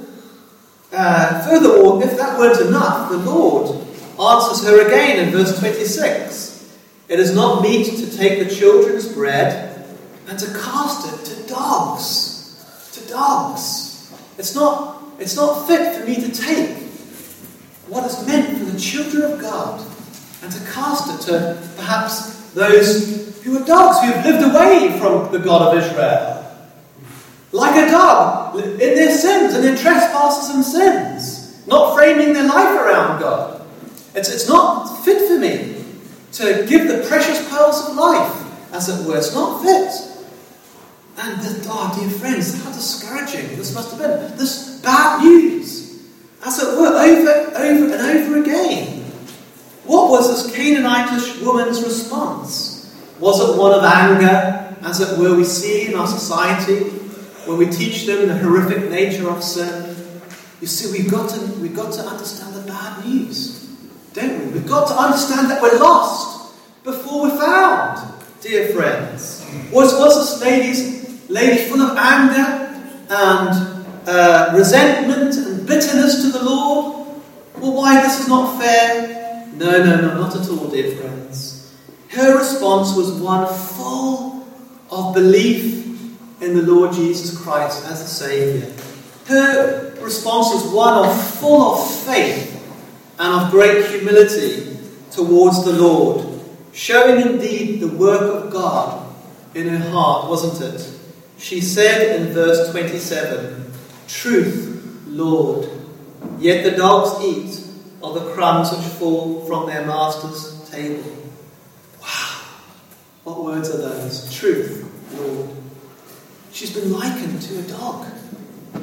uh, 0.92 1.46
furthermore, 1.46 2.02
if 2.02 2.16
that 2.16 2.38
weren't 2.38 2.60
enough, 2.66 3.10
the 3.10 3.18
Lord 3.18 3.86
answers 4.18 4.64
her 4.64 4.86
again 4.86 5.24
in 5.24 5.32
verse 5.32 5.58
26. 5.58 6.78
It 7.08 7.20
is 7.20 7.34
not 7.34 7.62
meet 7.62 7.96
to 7.96 8.16
take 8.16 8.46
the 8.46 8.54
children's 8.54 9.12
bread 9.12 9.86
and 10.26 10.38
to 10.38 10.46
cast 10.46 11.06
it 11.12 11.24
to 11.26 11.48
dogs. 11.48 12.90
To 12.94 13.08
dogs. 13.08 14.12
It's 14.38 14.54
not, 14.54 15.02
it's 15.18 15.36
not 15.36 15.66
fit 15.66 15.96
for 15.96 16.06
me 16.06 16.16
to 16.16 16.32
take 16.32 16.76
what 17.86 18.04
is 18.06 18.26
meant 18.26 18.58
for 18.58 18.64
the 18.64 18.78
children 18.78 19.32
of 19.32 19.40
God 19.40 19.84
and 20.42 20.52
to 20.52 20.58
cast 20.70 21.28
it 21.28 21.32
to 21.32 21.68
perhaps 21.76 22.50
those 22.52 23.23
who 23.44 23.62
are 23.62 23.64
dogs, 23.64 24.00
who 24.00 24.10
have 24.10 24.24
lived 24.24 24.42
away 24.42 24.98
from 24.98 25.30
the 25.30 25.38
God 25.38 25.74
of 25.74 25.84
Israel. 25.84 26.40
Like 27.52 27.86
a 27.86 27.90
dog, 27.90 28.58
in 28.58 28.78
their 28.78 29.16
sins 29.16 29.54
and 29.54 29.62
their 29.62 29.76
trespasses 29.76 30.54
and 30.54 30.64
sins, 30.64 31.66
not 31.66 31.94
framing 31.94 32.32
their 32.32 32.48
life 32.48 32.80
around 32.80 33.20
God. 33.20 33.64
It's, 34.14 34.30
it's 34.30 34.48
not 34.48 35.04
fit 35.04 35.28
for 35.28 35.38
me 35.38 35.84
to 36.32 36.66
give 36.66 36.88
the 36.88 37.06
precious 37.06 37.48
pearls 37.50 37.88
of 37.88 37.96
life, 37.96 38.72
as 38.72 38.88
it 38.88 39.06
were. 39.06 39.18
It's 39.18 39.34
not 39.34 39.62
fit. 39.62 39.92
And, 41.16 41.40
the, 41.42 41.68
oh, 41.68 41.96
dear 42.00 42.10
friends, 42.10 42.64
how 42.64 42.72
discouraging 42.72 43.56
this 43.56 43.74
must 43.74 43.90
have 43.90 44.00
been. 44.00 44.36
This 44.36 44.80
bad 44.80 45.22
news 45.22 46.02
as 46.44 46.62
it 46.62 46.78
were, 46.78 46.88
over, 46.88 47.56
over 47.56 47.94
and 47.94 48.18
over 48.18 48.40
again. 48.40 49.02
What 49.84 50.10
was 50.10 50.44
this 50.44 50.56
Canaanitish 50.56 51.44
woman's 51.44 51.82
response? 51.84 52.73
Was 53.20 53.40
it 53.40 53.58
one 53.58 53.72
of 53.72 53.84
anger, 53.84 54.76
as 54.82 55.00
it 55.00 55.18
were, 55.18 55.36
we 55.36 55.44
see 55.44 55.86
in 55.86 55.94
our 55.94 56.06
society 56.06 56.84
when 57.46 57.58
we 57.58 57.66
teach 57.66 58.06
them 58.06 58.26
the 58.28 58.36
horrific 58.36 58.90
nature 58.90 59.30
of 59.30 59.42
sin? 59.42 59.96
You 60.60 60.66
see, 60.66 60.90
we've 60.90 61.10
got 61.10 61.30
to, 61.30 61.40
we've 61.60 61.76
got 61.76 61.92
to 61.94 62.02
understand 62.02 62.54
the 62.54 62.62
bad 62.62 63.04
news, 63.04 63.66
don't 64.12 64.46
we? 64.46 64.52
We've 64.52 64.66
got 64.66 64.88
to 64.88 64.94
understand 64.94 65.50
that 65.50 65.62
we're 65.62 65.78
lost 65.78 66.54
before 66.82 67.22
we're 67.22 67.38
found, 67.38 68.12
dear 68.40 68.68
friends. 68.68 69.46
Was, 69.72 69.92
was 69.94 70.40
this 70.40 70.42
lady's, 70.42 71.30
lady 71.30 71.64
full 71.64 71.82
of 71.82 71.96
anger 71.96 72.84
and 73.10 73.86
uh, 74.08 74.52
resentment 74.54 75.34
and 75.34 75.66
bitterness 75.66 76.22
to 76.22 76.32
the 76.32 76.44
Lord? 76.44 77.06
Well, 77.58 77.74
why 77.74 78.02
this 78.02 78.20
is 78.20 78.28
not 78.28 78.60
fair? 78.60 79.46
No, 79.54 79.84
no, 79.84 80.00
no, 80.00 80.14
not 80.20 80.34
at 80.34 80.48
all, 80.48 80.68
dear 80.68 80.96
friends. 80.96 81.53
Her 82.14 82.38
response 82.38 82.94
was 82.94 83.12
one 83.12 83.52
full 83.52 84.46
of 84.88 85.14
belief 85.14 85.84
in 86.40 86.56
the 86.56 86.62
Lord 86.62 86.92
Jesus 86.92 87.36
Christ 87.36 87.84
as 87.86 88.02
a 88.02 88.06
Saviour. 88.06 88.72
Her 89.26 89.96
response 90.00 90.54
was 90.54 90.72
one 90.72 91.04
of 91.04 91.38
full 91.38 91.74
of 91.74 91.90
faith 92.04 92.52
and 93.18 93.42
of 93.42 93.50
great 93.50 93.86
humility 93.86 94.78
towards 95.10 95.64
the 95.64 95.72
Lord, 95.72 96.40
showing 96.72 97.20
indeed 97.20 97.80
the 97.80 97.88
work 97.88 98.44
of 98.44 98.52
God 98.52 99.12
in 99.56 99.68
her 99.68 99.90
heart, 99.90 100.28
wasn't 100.28 100.72
it? 100.72 100.88
She 101.38 101.60
said 101.60 102.20
in 102.20 102.32
verse 102.32 102.70
27 102.70 103.72
Truth 104.06 105.02
Lord. 105.08 105.68
Yet 106.38 106.62
the 106.62 106.76
dogs 106.76 107.24
eat 107.24 107.60
of 108.02 108.14
the 108.14 108.32
crumbs 108.34 108.70
which 108.70 108.86
fall 108.86 109.44
from 109.46 109.66
their 109.66 109.84
master's 109.84 110.70
table. 110.70 111.23
What 113.24 113.42
words 113.42 113.70
are 113.70 113.78
those? 113.78 114.32
Truth, 114.34 114.84
Lord. 115.18 115.48
She's 116.52 116.74
been 116.74 116.92
likened 116.92 117.40
to 117.42 117.58
a 117.58 117.62
dog. 117.62 118.06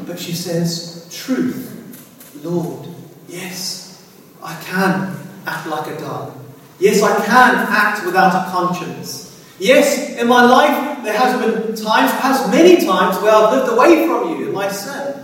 But 0.08 0.20
she 0.20 0.34
says, 0.34 1.08
Truth, 1.12 2.40
Lord. 2.44 2.88
Yes, 3.28 4.12
I 4.44 4.60
can 4.64 5.16
act 5.46 5.68
like 5.68 5.88
a 5.88 6.00
dog. 6.00 6.34
Yes, 6.80 7.04
I 7.04 7.16
can 7.24 7.56
act 7.70 8.04
without 8.06 8.48
a 8.48 8.52
conscience. 8.52 9.28
Yes, 9.60 10.18
in 10.18 10.28
my 10.28 10.44
life 10.44 11.04
there 11.04 11.16
has 11.16 11.40
been 11.40 11.76
times, 11.76 12.12
perhaps 12.12 12.50
many 12.50 12.84
times, 12.84 13.22
where 13.22 13.32
I've 13.32 13.54
lived 13.54 13.72
away 13.72 14.08
from 14.08 14.30
you 14.30 14.48
in 14.48 14.54
my 14.54 14.68
sin. 14.70 15.24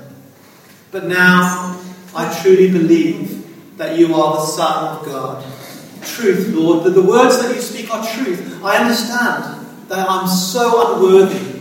But 0.91 1.05
now 1.05 1.79
I 2.15 2.39
truly 2.41 2.71
believe 2.71 3.77
that 3.77 3.97
you 3.97 4.13
are 4.13 4.35
the 4.35 4.45
Son 4.45 4.97
of 4.97 5.05
God. 5.05 5.43
Truth, 6.15 6.47
Lord, 6.49 6.83
that 6.85 6.91
the 6.91 7.01
words 7.01 7.41
that 7.41 7.53
you 7.53 7.61
speak 7.61 7.93
are 7.93 8.05
truth. 8.05 8.63
I 8.63 8.77
understand 8.77 9.67
that 9.89 10.09
I'm 10.09 10.27
so 10.27 10.95
unworthy 10.95 11.59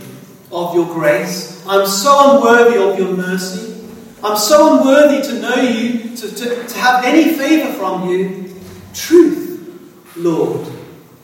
of 0.51 0.73
your 0.73 0.85
grace. 0.85 1.65
I'm 1.67 1.85
so 1.85 2.35
unworthy 2.35 2.77
of 2.77 2.97
your 2.97 3.15
mercy. 3.15 3.85
I'm 4.23 4.37
so 4.37 4.77
unworthy 4.77 5.21
to 5.27 5.39
know 5.39 5.55
you, 5.55 6.15
to, 6.15 6.35
to, 6.35 6.67
to 6.67 6.77
have 6.77 7.03
any 7.03 7.35
favour 7.35 7.73
from 7.73 8.09
you. 8.09 8.55
Truth, 8.93 10.15
Lord. 10.15 10.67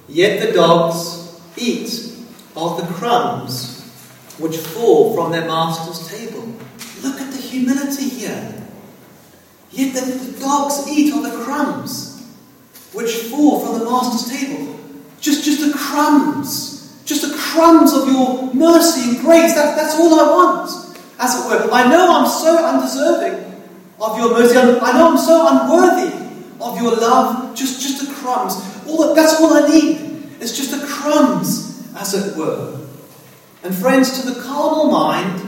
Yet 0.08 0.46
the 0.46 0.54
dogs 0.54 1.42
eat 1.58 2.14
of 2.56 2.78
the 2.78 2.94
crumbs 2.94 3.82
which 4.38 4.58
fall 4.58 5.16
from 5.16 5.32
their 5.32 5.48
master's 5.48 6.08
table. 6.08 6.54
Look 7.02 7.20
at 7.20 7.32
the 7.32 7.42
humility 7.42 8.10
here. 8.10 8.64
Yet 9.72 9.96
the, 9.96 10.02
the 10.12 10.40
dogs 10.40 10.88
eat 10.88 11.14
of 11.14 11.24
the 11.24 11.44
crumbs 11.44 12.13
which 12.94 13.12
fall 13.30 13.66
from 13.66 13.80
the 13.80 13.86
master's 13.86 14.40
table. 14.40 14.80
Just, 15.20 15.44
just 15.44 15.66
the 15.66 15.78
crumbs. 15.78 17.04
Just 17.06 17.28
the 17.28 17.36
crumbs 17.38 17.94
of 17.94 18.08
your 18.08 18.54
mercy 18.54 19.10
and 19.10 19.20
grace. 19.20 19.54
That, 19.56 19.76
that's 19.76 19.96
all 19.96 20.20
I 20.20 20.30
want, 20.30 21.00
as 21.20 21.36
it 21.36 21.48
were. 21.48 21.72
I 21.72 21.90
know 21.90 22.20
I'm 22.20 22.28
so 22.28 22.66
undeserving 22.66 23.62
of 24.00 24.18
your 24.18 24.32
mercy. 24.32 24.58
I 24.58 24.92
know 24.94 25.12
I'm 25.12 25.18
so 25.18 25.48
unworthy 25.48 26.16
of 26.62 26.82
your 26.82 26.92
love. 26.96 27.56
Just, 27.56 27.82
just 27.82 28.08
the 28.08 28.14
crumbs. 28.14 28.56
All 28.88 29.08
that, 29.08 29.16
that's 29.16 29.40
all 29.42 29.54
I 29.54 29.68
need. 29.68 30.30
It's 30.40 30.56
just 30.56 30.72
the 30.72 30.86
crumbs, 30.86 31.88
as 31.96 32.14
it 32.14 32.38
were. 32.38 32.80
And 33.64 33.74
friends, 33.74 34.22
to 34.22 34.30
the 34.30 34.42
carnal 34.42 34.92
mind, 34.92 35.42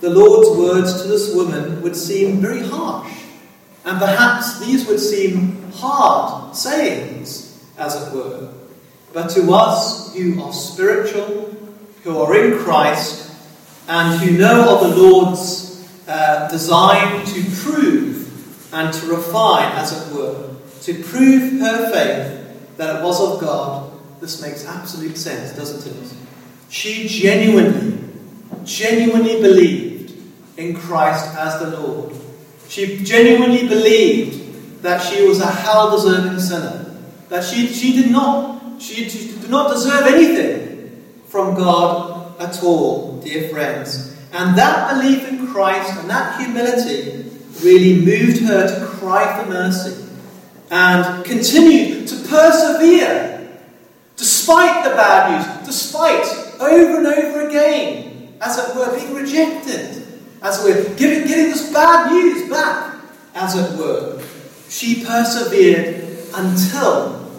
the 0.00 0.10
Lord's 0.10 0.58
words 0.58 1.02
to 1.02 1.08
this 1.08 1.34
woman 1.34 1.80
would 1.80 1.96
seem 1.96 2.40
very 2.40 2.66
harsh. 2.66 3.23
And 3.84 3.98
perhaps 3.98 4.60
these 4.60 4.86
would 4.86 5.00
seem 5.00 5.70
hard 5.72 6.56
sayings, 6.56 7.64
as 7.76 7.94
it 7.94 8.14
were. 8.14 8.52
But 9.12 9.28
to 9.30 9.52
us 9.52 10.14
who 10.14 10.42
are 10.42 10.52
spiritual, 10.52 11.54
who 12.02 12.18
are 12.18 12.36
in 12.36 12.58
Christ, 12.58 13.30
and 13.86 14.18
who 14.20 14.38
know 14.38 14.74
of 14.74 14.90
the 14.90 14.96
Lord's 14.96 15.86
uh, 16.08 16.48
design 16.48 17.24
to 17.26 17.44
prove 17.62 18.72
and 18.72 18.92
to 18.92 19.06
refine, 19.06 19.72
as 19.72 19.92
it 19.92 20.14
were, 20.14 20.54
to 20.82 21.02
prove 21.04 21.60
her 21.60 21.92
faith 21.92 22.76
that 22.76 22.96
it 22.96 23.04
was 23.04 23.20
of 23.20 23.40
God, 23.40 23.92
this 24.20 24.40
makes 24.40 24.66
absolute 24.66 25.16
sense, 25.16 25.56
doesn't 25.56 25.86
it? 25.86 26.14
She 26.70 27.06
genuinely, 27.06 28.02
genuinely 28.64 29.40
believed 29.40 30.12
in 30.56 30.74
Christ 30.74 31.36
as 31.36 31.60
the 31.60 31.78
Lord. 31.78 32.14
She 32.74 33.04
genuinely 33.04 33.68
believed 33.68 34.82
that 34.82 34.98
she 34.98 35.24
was 35.24 35.40
a 35.40 35.46
hell 35.46 35.92
deserving 35.92 36.40
sinner. 36.40 36.92
That 37.28 37.44
she, 37.44 37.68
she 37.68 37.92
did 38.02 38.10
not 38.10 38.82
she, 38.82 39.08
she 39.08 39.40
did 39.40 39.48
not 39.48 39.72
deserve 39.72 40.08
anything 40.08 41.04
from 41.28 41.54
God 41.54 42.34
at 42.40 42.64
all, 42.64 43.20
dear 43.20 43.48
friends. 43.50 44.16
And 44.32 44.58
that 44.58 44.92
belief 44.92 45.28
in 45.28 45.46
Christ 45.46 45.96
and 46.00 46.10
that 46.10 46.40
humility 46.40 47.30
really 47.62 48.04
moved 48.04 48.42
her 48.42 48.66
to 48.66 48.86
cry 48.86 49.40
for 49.40 49.48
mercy 49.48 50.08
and 50.68 51.24
continue 51.24 52.04
to 52.08 52.28
persevere 52.28 53.56
despite 54.16 54.82
the 54.82 54.90
bad 54.96 55.30
news, 55.30 55.66
despite 55.68 56.26
over 56.58 56.96
and 56.96 57.06
over 57.06 57.46
again, 57.46 58.34
as 58.40 58.58
it 58.58 58.74
were, 58.74 58.98
being 58.98 59.14
rejected, 59.14 60.03
as 60.44 60.62
were, 60.62 60.94
giving, 60.96 61.26
this 61.26 61.72
bad 61.72 62.12
news 62.12 62.50
back, 62.50 62.96
as 63.34 63.56
it 63.56 63.78
were. 63.78 64.22
She 64.68 65.02
persevered 65.02 66.18
until, 66.34 67.30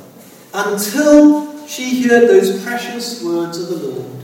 until 0.52 1.68
she 1.68 2.02
heard 2.02 2.28
those 2.28 2.64
precious 2.64 3.24
words 3.24 3.60
of 3.60 3.70
the 3.70 3.88
Lord. 3.88 4.24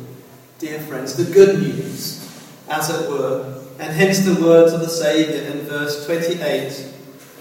Dear 0.58 0.80
friends, 0.80 1.16
the 1.16 1.32
good 1.32 1.62
news, 1.62 2.28
as 2.70 2.90
it 2.90 3.08
were, 3.08 3.64
and 3.80 3.94
hence 3.94 4.20
the 4.20 4.42
words 4.44 4.74
of 4.74 4.80
the 4.80 4.90
Saviour 4.90 5.44
in 5.44 5.62
verse 5.62 6.06
28 6.08 6.88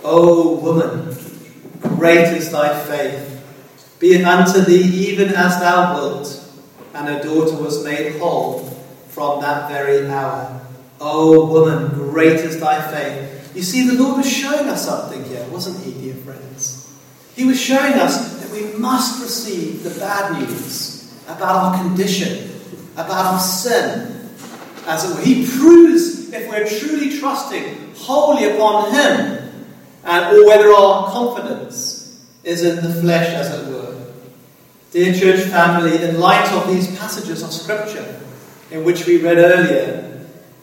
O 0.05 0.57
woman, 0.57 1.17
great 1.97 2.37
is 2.37 2.51
thy 2.51 2.79
faith. 2.85 3.97
Be 3.99 4.13
it 4.15 4.25
unto 4.25 4.61
thee 4.61 5.09
even 5.11 5.29
as 5.29 5.59
thou 5.61 5.95
wilt. 5.95 6.37
And 6.93 7.09
her 7.09 7.23
daughter 7.23 7.63
was 7.63 7.85
made 7.85 8.19
whole 8.19 8.61
from 9.09 9.41
that 9.41 9.71
very 9.71 10.07
hour. 10.09 10.60
O 11.01 11.47
woman, 11.47 11.89
great 11.89 12.41
is 12.41 12.61
thy 12.61 12.81
faith. 12.91 13.57
You 13.57 13.63
see, 13.63 13.89
the 13.89 14.01
Lord 14.01 14.19
was 14.19 14.31
showing 14.31 14.69
us 14.69 14.85
something 14.85 15.25
here, 15.25 15.47
wasn't 15.49 15.83
he, 15.85 15.93
dear 16.01 16.15
friends? 16.15 16.93
He 17.35 17.45
was 17.45 17.61
showing 17.61 17.95
us 17.95 18.39
that 18.41 18.51
we 18.51 18.79
must 18.79 19.23
receive 19.23 19.83
the 19.83 19.99
bad 19.99 20.39
news 20.39 21.19
about 21.27 21.57
our 21.57 21.83
condition, 21.83 22.51
about 22.95 23.35
our 23.35 23.41
sin, 23.41 24.29
as 24.87 25.11
it 25.11 25.15
were. 25.15 25.23
He 25.23 25.47
proves 25.47 26.31
if 26.33 26.49
we're 26.49 26.69
truly 26.69 27.19
trusting 27.19 27.95
wholly 27.97 28.51
upon 28.51 28.93
Him, 28.93 29.37
and, 30.05 30.37
or 30.37 30.47
whether 30.47 30.71
our 30.71 31.11
confidence 31.11 32.27
is 32.45 32.63
in 32.63 32.77
the 32.77 33.01
flesh, 33.01 33.29
as 33.29 33.51
it 33.53 33.69
were. 33.69 34.07
Dear 34.91 35.15
church 35.15 35.49
family, 35.49 36.03
in 36.03 36.19
light 36.19 36.51
of 36.53 36.67
these 36.69 36.99
passages 36.99 37.43
of 37.43 37.53
Scripture 37.53 38.21
in 38.71 38.85
which 38.85 39.07
we 39.07 39.23
read 39.23 39.39
earlier, 39.39 40.10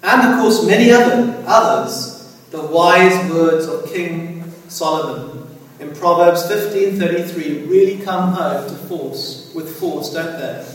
and 0.08 0.34
of 0.34 0.40
course 0.40 0.66
many 0.66 0.90
other, 0.90 1.44
others, 1.46 2.34
the 2.52 2.62
wise 2.62 3.30
words 3.30 3.66
of 3.66 3.92
King 3.92 4.54
Solomon 4.70 5.50
in 5.82 5.94
Proverbs 5.96 6.44
15:33 6.44 7.70
really 7.70 8.04
come 8.04 8.32
home 8.32 8.70
to 8.70 8.76
force 8.88 9.52
with 9.54 9.78
force, 9.78 10.14
don't 10.14 10.40
they? 10.40 10.66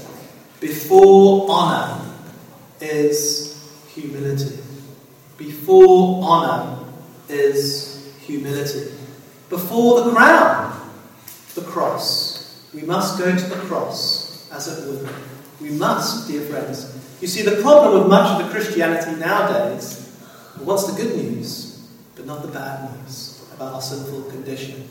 Before 0.60 1.50
honor 1.50 2.02
is 2.80 3.58
humility. 3.94 4.58
Before 5.38 6.22
honor 6.22 6.84
is 7.28 8.12
humility. 8.20 8.92
Before 9.48 10.02
the 10.02 10.12
crown, 10.12 10.90
the 11.54 11.62
cross. 11.62 12.68
We 12.74 12.82
must 12.82 13.18
go 13.18 13.34
to 13.34 13.44
the 13.44 13.56
cross, 13.66 14.48
as 14.52 14.68
it 14.68 14.88
were. 14.88 15.08
We 15.60 15.70
must, 15.70 16.28
dear 16.28 16.42
friends. 16.42 16.91
You 17.22 17.28
see, 17.28 17.42
the 17.42 17.62
problem 17.62 18.00
with 18.00 18.08
much 18.08 18.28
of 18.32 18.44
the 18.44 18.52
Christianity 18.52 19.18
nowadays, 19.20 20.12
what's 20.58 20.92
the 20.92 21.00
good 21.00 21.16
news, 21.16 21.88
but 22.16 22.26
not 22.26 22.42
the 22.42 22.48
bad 22.48 22.90
news 22.90 23.46
about 23.54 23.74
our 23.74 23.80
sinful 23.80 24.22
condition, 24.24 24.88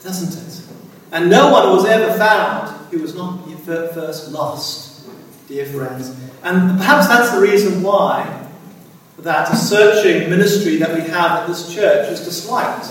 doesn't 0.00 0.40
it? 0.40 0.62
And 1.10 1.28
no 1.28 1.50
one 1.50 1.70
was 1.70 1.84
ever 1.84 2.16
found 2.16 2.68
who 2.92 3.00
was 3.00 3.16
not 3.16 3.44
first 3.64 4.30
lost, 4.30 5.04
dear 5.48 5.66
friends. 5.66 6.16
And 6.44 6.78
perhaps 6.78 7.08
that's 7.08 7.32
the 7.32 7.40
reason 7.40 7.82
why 7.82 8.48
that 9.18 9.46
searching 9.46 10.30
ministry 10.30 10.76
that 10.76 10.94
we 10.94 11.00
have 11.00 11.40
at 11.40 11.48
this 11.48 11.74
church 11.74 12.08
is 12.08 12.20
disliked 12.20 12.86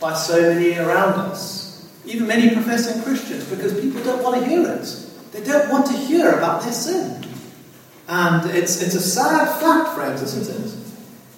by 0.00 0.14
so 0.14 0.52
many 0.52 0.76
around 0.76 1.14
us, 1.30 1.88
even 2.04 2.26
many 2.26 2.52
professing 2.52 3.02
Christians, 3.02 3.44
because 3.48 3.80
people 3.80 4.02
don't 4.02 4.24
want 4.24 4.42
to 4.42 4.48
hear 4.48 4.68
it. 4.68 5.06
They 5.30 5.44
don't 5.44 5.70
want 5.70 5.86
to 5.86 5.92
hear 5.92 6.32
about 6.32 6.62
their 6.62 6.72
sin. 6.72 7.22
And 8.08 8.48
it's, 8.50 8.80
it's 8.82 8.94
a 8.94 9.00
sad 9.00 9.60
fact, 9.60 9.96
friends, 9.96 10.22
isn't 10.22 10.64
it? 10.64 10.86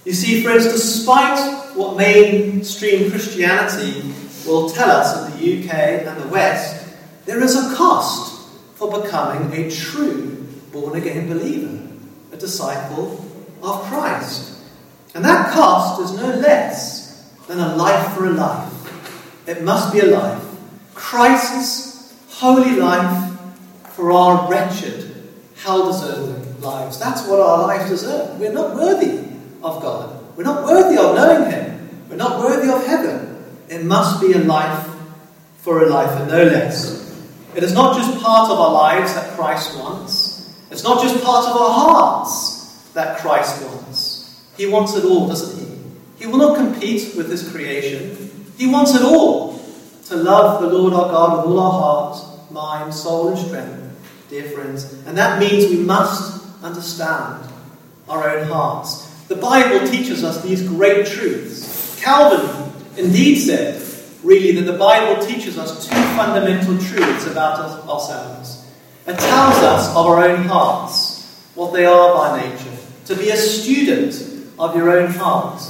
You 0.04 0.12
see, 0.12 0.42
friends, 0.42 0.64
despite 0.64 1.76
what 1.76 1.96
mainstream 1.96 3.11
Christianity 3.11 4.14
will 4.46 4.70
tell 4.70 4.90
us 4.90 5.33
in 5.33 5.38
the 5.38 5.68
UK 5.68 5.74
and 6.07 6.22
the 6.22 6.28
West, 6.28 6.96
there 7.24 7.42
is 7.42 7.57
a 7.57 7.74
cost 7.74 8.50
for 8.74 9.02
becoming 9.02 9.52
a 9.52 9.70
true 9.70 10.46
born 10.72 10.96
again 10.96 11.28
believer, 11.28 11.88
a 12.33 12.37
disciple 12.37 13.24
of 13.62 13.83
Christ. 13.85 14.61
And 15.14 15.24
that 15.24 15.52
cost 15.52 16.02
is 16.02 16.16
no 16.16 16.37
less 16.37 17.33
than 17.46 17.59
a 17.59 17.76
life 17.76 18.14
for 18.14 18.26
a 18.26 18.31
life. 18.31 19.48
It 19.48 19.62
must 19.62 19.92
be 19.92 20.00
a 20.00 20.07
life. 20.07 20.44
Christ's 20.94 22.14
holy 22.28 22.76
life 22.76 23.38
for 23.90 24.12
our 24.12 24.50
wretched, 24.50 25.31
hell 25.57 25.90
deserving 25.90 26.48
lives. 26.61 26.99
That's 26.99 27.27
what 27.27 27.40
our 27.40 27.66
lives 27.66 27.90
deserve. 27.90 28.38
We're 28.38 28.53
not 28.53 28.75
worthy 28.75 29.18
of 29.62 29.83
God. 29.83 30.37
We're 30.37 30.44
not 30.44 30.64
worthy 30.64 30.97
of 30.97 31.14
knowing 31.14 31.51
Him. 31.51 31.88
We're 32.09 32.16
not 32.16 32.40
worthy 32.40 32.71
of 32.71 32.87
heaven. 32.87 33.44
It 33.68 33.85
must 33.85 34.21
be 34.21 34.33
a 34.33 34.38
life 34.38 34.88
for 35.59 35.85
a 35.85 35.88
life 35.88 36.11
and 36.21 36.31
no 36.31 36.44
less. 36.44 36.99
It 37.55 37.62
is 37.62 37.73
not 37.73 37.97
just 37.97 38.23
part 38.23 38.51
of 38.51 38.59
our 38.59 38.73
lives 38.73 39.14
that 39.14 39.37
Christ 39.37 39.77
wants. 39.77 40.55
It's 40.71 40.85
not 40.85 41.03
just 41.03 41.23
part 41.25 41.47
of 41.47 41.57
our 41.57 41.71
hearts 41.73 42.90
that 42.92 43.18
Christ 43.18 43.64
wants. 43.64 44.44
He 44.57 44.66
wants 44.66 44.94
it 44.94 45.05
all, 45.05 45.29
doesn't 45.29 45.59
he? 45.59 45.68
He 46.18 46.27
will 46.27 46.38
not 46.38 46.57
compete 46.57 47.16
with 47.16 47.31
his 47.31 47.49
creation. 47.51 48.16
He 48.57 48.66
wants 48.66 48.94
it 48.94 49.03
all. 49.03 49.59
To 50.07 50.16
love 50.16 50.62
the 50.62 50.68
Lord 50.68 50.94
our 50.94 51.11
God 51.11 51.37
with 51.37 51.53
all 51.53 51.61
our 51.61 51.81
heart, 51.81 52.51
mind, 52.51 52.94
soul, 52.94 53.29
and 53.29 53.38
strength, 53.38 54.27
dear 54.31 54.44
friends. 54.44 54.92
And 55.07 55.16
that 55.18 55.38
means 55.38 55.71
we 55.71 55.85
must 55.85 56.38
understand 56.62 57.49
our 58.09 58.29
own 58.29 58.49
hearts. 58.49 59.07
The 59.29 59.37
Bible 59.37 59.87
teaches 59.87 60.25
us 60.25 60.42
these 60.42 60.66
great 60.66 61.07
truths. 61.07 62.01
Calvin 62.03 62.73
indeed 62.97 63.37
said, 63.37 63.83
really, 64.23 64.53
that 64.53 64.71
the 64.71 64.79
Bible 64.79 65.25
teaches 65.25 65.59
us 65.59 65.87
two 65.87 65.94
fundamental 66.16 66.79
truths 66.79 67.27
about 67.27 67.61
us, 67.61 67.88
ourselves. 67.88 68.66
It 69.07 69.18
tells 69.18 69.57
us 69.57 69.90
of 69.90 70.07
our 70.07 70.25
own 70.25 70.44
hearts, 70.44 71.51
what 71.55 71.73
they 71.73 71.87
are 71.87 72.14
by 72.14 72.40
nature, 72.40 72.77
to 73.07 73.14
be 73.14 73.31
a 73.31 73.37
student 73.37 74.14
of 74.59 74.77
your 74.77 74.99
own 74.99 75.11
heart. 75.11 75.62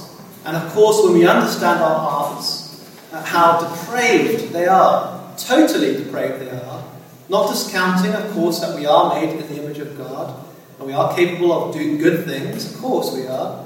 And 0.44 0.56
of 0.56 0.72
course, 0.72 1.04
when 1.04 1.14
we 1.14 1.26
understand 1.26 1.80
our 1.80 1.98
hearts, 1.98 2.88
uh, 3.12 3.22
how 3.22 3.60
depraved 3.60 4.52
they 4.52 4.66
are, 4.66 5.34
totally 5.36 5.96
depraved 5.96 6.40
they 6.40 6.50
are, 6.50 6.84
not 7.28 7.50
discounting, 7.50 8.12
of 8.12 8.32
course, 8.32 8.60
that 8.60 8.74
we 8.74 8.86
are 8.86 9.14
made 9.14 9.30
in 9.30 9.46
the 9.46 9.62
image 9.62 9.78
of 9.78 9.96
God 9.98 10.47
we 10.88 10.94
are 10.94 11.14
capable 11.14 11.52
of 11.52 11.74
doing 11.74 11.98
good 11.98 12.24
things, 12.24 12.72
of 12.72 12.80
course 12.80 13.12
we 13.12 13.26
are. 13.26 13.62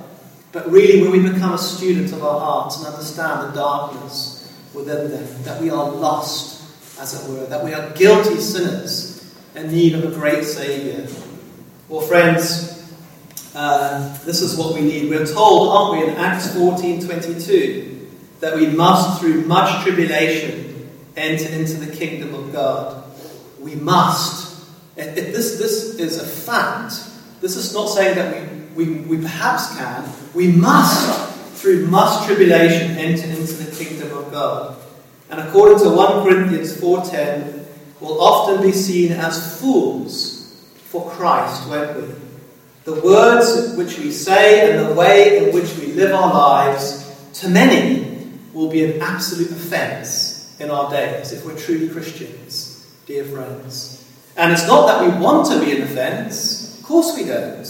But 0.51 0.69
really, 0.69 1.03
when 1.03 1.13
we 1.13 1.31
become 1.31 1.53
a 1.53 1.59
student 1.59 2.13
of 2.13 2.25
our 2.25 2.41
hearts 2.41 2.79
and 2.79 2.87
understand 2.89 3.49
the 3.49 3.55
darkness 3.55 4.53
within 4.75 5.09
them, 5.09 5.43
that 5.45 5.63
we 5.63 5.71
are 5.71 5.89
lost, 5.89 6.99
as 7.01 7.15
it 7.15 7.31
were, 7.31 7.47
that 7.47 7.65
we 7.65 7.75
are 7.75 7.91
guilty 7.91 8.41
sinners 8.41 9.33
in 9.55 9.71
need 9.71 9.95
of 9.95 10.03
a 10.03 10.11
great 10.11 10.43
Saviour. 10.43 11.07
Well, 11.89 12.01
friends, 12.01 12.93
uh, 13.55 14.19
this 14.25 14.43
is 14.43 14.59
what 14.59 14.75
we 14.75 14.81
need. 14.81 15.09
We're 15.09 15.25
told, 15.25 15.69
aren't 15.69 16.05
we, 16.05 16.13
in 16.13 16.19
Acts 16.19 16.53
14 16.57 17.07
22, 17.07 18.09
that 18.41 18.57
we 18.57 18.67
must, 18.67 19.21
through 19.21 19.43
much 19.43 19.85
tribulation, 19.85 20.91
enter 21.17 21.49
into 21.51 21.75
the 21.75 21.95
kingdom 21.95 22.35
of 22.35 22.53
God. 22.53 23.05
We 23.61 23.77
must. 23.77 24.67
If 24.97 25.15
this, 25.15 25.59
this 25.59 26.01
is 26.01 26.21
a 26.21 26.27
fact. 26.27 27.11
This 27.43 27.57
is 27.57 27.75
not 27.75 27.87
saying 27.87 28.15
that 28.15 28.77
we, 28.77 28.87
we, 28.87 29.01
we 29.01 29.21
perhaps 29.21 29.77
can. 29.77 30.09
We 30.33 30.53
must, 30.53 31.61
through 31.61 31.89
much 31.89 32.25
tribulation, 32.25 32.97
enter 32.97 33.27
into 33.27 33.55
the 33.55 33.77
kingdom 33.77 34.17
of 34.17 34.31
God. 34.31 34.77
And 35.29 35.41
according 35.41 35.81
to 35.81 35.91
1 35.91 36.23
Corinthians 36.23 36.77
4.10, 36.77 37.65
we'll 38.01 38.21
often 38.23 38.63
be 38.63 38.71
seen 38.71 39.11
as 39.11 39.61
fools 39.61 40.71
for 40.85 41.11
Christ, 41.11 41.69
won't 41.69 41.97
we? 41.97 42.15
The 42.85 43.01
words 43.01 43.75
which 43.77 43.99
we 43.99 44.13
say 44.13 44.71
and 44.71 44.89
the 44.89 44.95
way 44.95 45.39
in 45.49 45.55
which 45.55 45.77
we 45.79 45.87
live 45.95 46.15
our 46.15 46.33
lives, 46.33 47.13
to 47.41 47.49
many, 47.49 48.31
will 48.53 48.71
be 48.71 48.85
an 48.85 49.03
absolute 49.03 49.51
offence 49.51 50.55
in 50.61 50.71
our 50.71 50.89
days 50.91 51.33
if 51.33 51.45
we're 51.45 51.59
truly 51.59 51.89
Christians, 51.89 52.89
dear 53.07 53.25
friends. 53.25 54.09
And 54.37 54.53
it's 54.53 54.67
not 54.69 54.87
that 54.87 55.03
we 55.03 55.21
want 55.21 55.51
to 55.51 55.59
be 55.59 55.77
an 55.77 55.83
offence, 55.83 56.62
of 56.83 56.89
course 56.89 57.17
we 57.17 57.23
don't. 57.23 57.65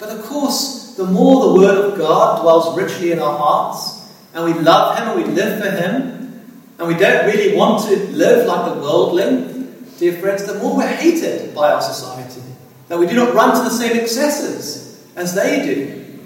But 0.00 0.08
of 0.08 0.24
course, 0.24 0.96
the 0.96 1.04
more 1.04 1.46
the 1.46 1.60
Word 1.60 1.92
of 1.92 1.96
God 1.96 2.42
dwells 2.42 2.76
richly 2.76 3.12
in 3.12 3.20
our 3.20 3.38
hearts, 3.38 4.12
and 4.34 4.44
we 4.44 4.60
love 4.60 4.98
Him 4.98 5.06
and 5.06 5.22
we 5.22 5.32
live 5.32 5.62
for 5.62 5.70
Him, 5.70 6.42
and 6.76 6.88
we 6.88 6.94
don't 6.94 7.26
really 7.26 7.56
want 7.56 7.84
to 7.88 7.96
live 8.08 8.48
like 8.48 8.74
a 8.74 8.80
worldling, 8.80 9.84
dear 9.98 10.14
friends, 10.14 10.46
the 10.46 10.54
more 10.54 10.78
we're 10.78 10.88
hated 10.88 11.54
by 11.54 11.70
our 11.70 11.80
society. 11.80 12.42
That 12.88 12.98
we 12.98 13.06
do 13.06 13.14
not 13.14 13.34
run 13.34 13.56
to 13.56 13.62
the 13.62 13.70
same 13.70 13.96
excesses 13.96 15.06
as 15.14 15.32
they 15.32 15.62
do. 15.62 16.18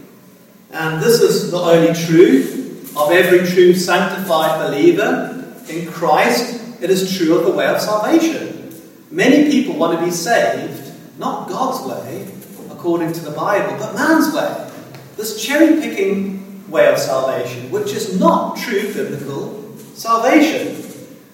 And 0.70 1.02
this 1.02 1.20
is 1.20 1.52
not 1.52 1.74
only 1.74 1.92
true 1.92 2.80
of 2.96 3.12
every 3.12 3.46
true 3.46 3.74
sanctified 3.74 4.66
believer 4.66 5.54
in 5.68 5.92
Christ, 5.92 6.82
it 6.82 6.88
is 6.88 7.18
true 7.18 7.36
of 7.36 7.44
the 7.44 7.52
way 7.52 7.66
of 7.66 7.82
salvation. 7.82 8.72
Many 9.10 9.50
people 9.50 9.76
want 9.76 9.98
to 9.98 10.02
be 10.02 10.10
saved, 10.10 10.83
not 11.18 11.48
God's 11.48 11.88
way, 11.88 12.28
according 12.70 13.12
to 13.12 13.20
the 13.20 13.30
Bible, 13.30 13.76
but 13.78 13.94
man's 13.94 14.34
way. 14.34 14.70
This 15.16 15.42
cherry 15.42 15.80
picking 15.80 16.68
way 16.68 16.92
of 16.92 16.98
salvation, 16.98 17.70
which 17.70 17.92
is 17.92 18.18
not 18.18 18.56
true 18.56 18.92
biblical 18.92 19.76
salvation. 19.94 20.82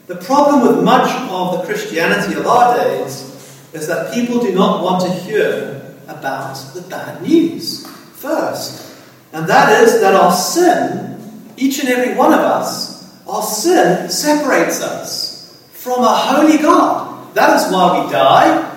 The 0.07 0.17
problem 0.17 0.67
with 0.67 0.85
much 0.85 1.11
of 1.31 1.59
the 1.59 1.65
Christianity 1.65 2.35
of 2.35 2.47
our 2.47 2.77
days 2.77 3.27
is 3.73 3.87
that 3.87 4.13
people 4.13 4.41
do 4.41 4.53
not 4.53 4.83
want 4.83 5.03
to 5.05 5.11
hear 5.11 5.95
about 6.09 6.55
the 6.75 6.83
bad 6.83 7.23
news 7.23 7.87
first. 8.15 8.97
And 9.33 9.47
that 9.49 9.83
is 9.83 10.01
that 10.01 10.15
our 10.15 10.33
sin, 10.33 11.53
each 11.57 11.79
and 11.79 11.89
every 11.89 12.15
one 12.15 12.35
of 12.35 12.41
us, 12.41 13.01
our 13.29 13.43
sin 13.43 14.11
separates 14.11 14.83
us 14.83 15.65
from 15.73 16.03
a 16.03 16.09
holy 16.09 16.59
God. 16.59 17.33
That 17.35 17.57
is 17.61 17.73
why 17.73 18.05
we 18.05 18.11
die. 18.11 18.70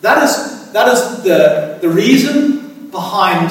That 0.00 0.22
is, 0.22 0.72
that 0.72 0.88
is 0.88 1.22
the, 1.22 1.78
the 1.80 1.88
reason 1.88 2.90
behind 2.90 3.50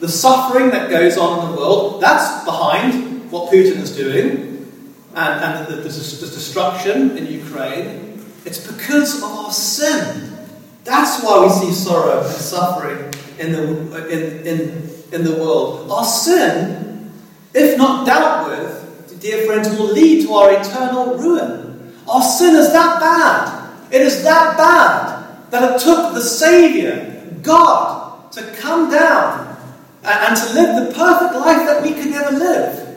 the 0.00 0.08
suffering 0.08 0.70
that 0.70 0.90
goes 0.90 1.16
on 1.16 1.44
in 1.44 1.52
the 1.52 1.56
world. 1.56 2.00
That's 2.00 2.44
behind 2.44 3.30
what 3.30 3.52
Putin 3.52 3.76
is 3.76 3.94
doing 3.94 4.52
and, 5.14 5.44
and 5.44 5.66
the, 5.66 5.76
the, 5.76 5.82
the 5.82 6.26
destruction 6.32 7.16
in 7.16 7.26
Ukraine, 7.26 8.24
it's 8.44 8.66
because 8.66 9.18
of 9.18 9.24
our 9.24 9.52
sin. 9.52 10.36
That's 10.84 11.22
why 11.22 11.44
we 11.44 11.50
see 11.50 11.72
sorrow 11.72 12.22
and 12.22 12.34
suffering 12.34 13.12
in 13.38 13.52
the, 13.52 14.08
in, 14.08 14.46
in, 14.46 14.90
in 15.12 15.24
the 15.24 15.36
world. 15.36 15.90
Our 15.90 16.04
sin, 16.04 17.12
if 17.54 17.76
not 17.76 18.06
dealt 18.06 18.48
with, 18.48 19.20
dear 19.20 19.46
friends, 19.46 19.68
will 19.70 19.92
lead 19.92 20.26
to 20.26 20.32
our 20.32 20.52
eternal 20.60 21.16
ruin. 21.16 21.94
Our 22.08 22.22
sin 22.22 22.56
is 22.56 22.72
that 22.72 22.98
bad. 22.98 23.92
It 23.92 24.00
is 24.00 24.24
that 24.24 24.56
bad 24.56 25.11
that 25.52 25.76
it 25.76 25.84
took 25.84 26.14
the 26.14 26.20
Saviour, 26.22 27.12
God, 27.42 28.32
to 28.32 28.42
come 28.56 28.90
down 28.90 29.54
and, 30.02 30.34
to 30.34 30.54
live 30.54 30.88
the 30.88 30.94
perfect 30.94 31.34
life 31.34 31.66
that 31.66 31.82
we 31.82 31.92
could 31.92 32.10
never 32.10 32.34
live. 32.34 32.88